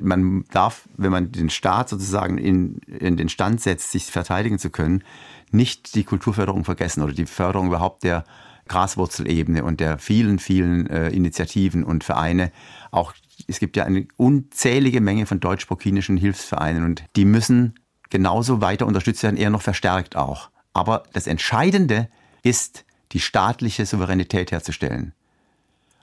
man 0.00 0.44
darf, 0.50 0.88
wenn 0.96 1.12
man 1.12 1.32
den 1.32 1.50
Staat 1.50 1.88
sozusagen 1.88 2.38
in, 2.38 2.78
in 2.86 3.16
den 3.16 3.28
Stand 3.28 3.60
setzt, 3.60 3.92
sich 3.92 4.06
verteidigen 4.06 4.58
zu 4.58 4.70
können, 4.70 5.04
nicht 5.50 5.94
die 5.94 6.04
Kulturförderung 6.04 6.64
vergessen 6.64 7.02
oder 7.02 7.12
die 7.12 7.26
Förderung 7.26 7.68
überhaupt 7.68 8.02
der 8.02 8.24
Graswurzelebene 8.66 9.64
und 9.64 9.80
der 9.80 9.98
vielen, 9.98 10.38
vielen 10.38 10.86
äh, 10.88 11.08
Initiativen 11.08 11.84
und 11.84 12.04
Vereine. 12.04 12.52
Auch 12.90 13.14
es 13.46 13.58
gibt 13.58 13.76
ja 13.76 13.84
eine 13.84 14.06
unzählige 14.16 15.00
Menge 15.00 15.26
von 15.26 15.40
deutsch-burkinischen 15.40 16.16
Hilfsvereinen 16.16 16.84
und 16.84 17.04
die 17.16 17.24
müssen 17.24 17.74
genauso 18.10 18.60
weiter 18.60 18.86
unterstützt 18.86 19.22
werden, 19.22 19.36
eher 19.36 19.50
noch 19.50 19.62
verstärkt 19.62 20.16
auch. 20.16 20.50
Aber 20.72 21.04
das 21.12 21.26
Entscheidende 21.26 22.08
ist, 22.42 22.84
die 23.12 23.20
staatliche 23.20 23.86
Souveränität 23.86 24.52
herzustellen. 24.52 25.12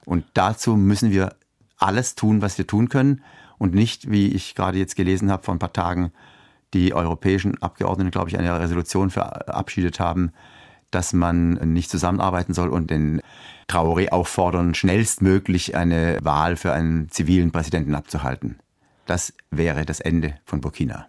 Und 0.05 0.25
dazu 0.33 0.75
müssen 0.75 1.11
wir 1.11 1.35
alles 1.77 2.15
tun, 2.15 2.41
was 2.41 2.57
wir 2.57 2.67
tun 2.67 2.89
können 2.89 3.21
und 3.57 3.73
nicht, 3.73 4.11
wie 4.11 4.27
ich 4.29 4.55
gerade 4.55 4.77
jetzt 4.77 4.95
gelesen 4.95 5.31
habe 5.31 5.43
vor 5.43 5.55
ein 5.55 5.59
paar 5.59 5.73
Tagen, 5.73 6.11
die 6.73 6.93
europäischen 6.93 7.61
Abgeordneten, 7.61 8.11
glaube 8.11 8.29
ich, 8.29 8.37
eine 8.37 8.59
Resolution 8.59 9.09
verabschiedet 9.09 9.99
haben, 9.99 10.31
dass 10.95 11.13
man 11.13 11.53
nicht 11.73 11.91
zusammenarbeiten 11.91 12.53
soll 12.53 12.69
und 12.69 12.89
den 12.89 13.21
Traoré 13.69 14.09
auffordern, 14.09 14.73
schnellstmöglich 14.73 15.75
eine 15.75 16.17
Wahl 16.21 16.55
für 16.55 16.71
einen 16.71 17.09
zivilen 17.09 17.51
Präsidenten 17.51 17.95
abzuhalten. 17.95 18.59
Das 19.05 19.33
wäre 19.51 19.85
das 19.85 19.99
Ende 19.99 20.35
von 20.45 20.61
Burkina. 20.61 21.07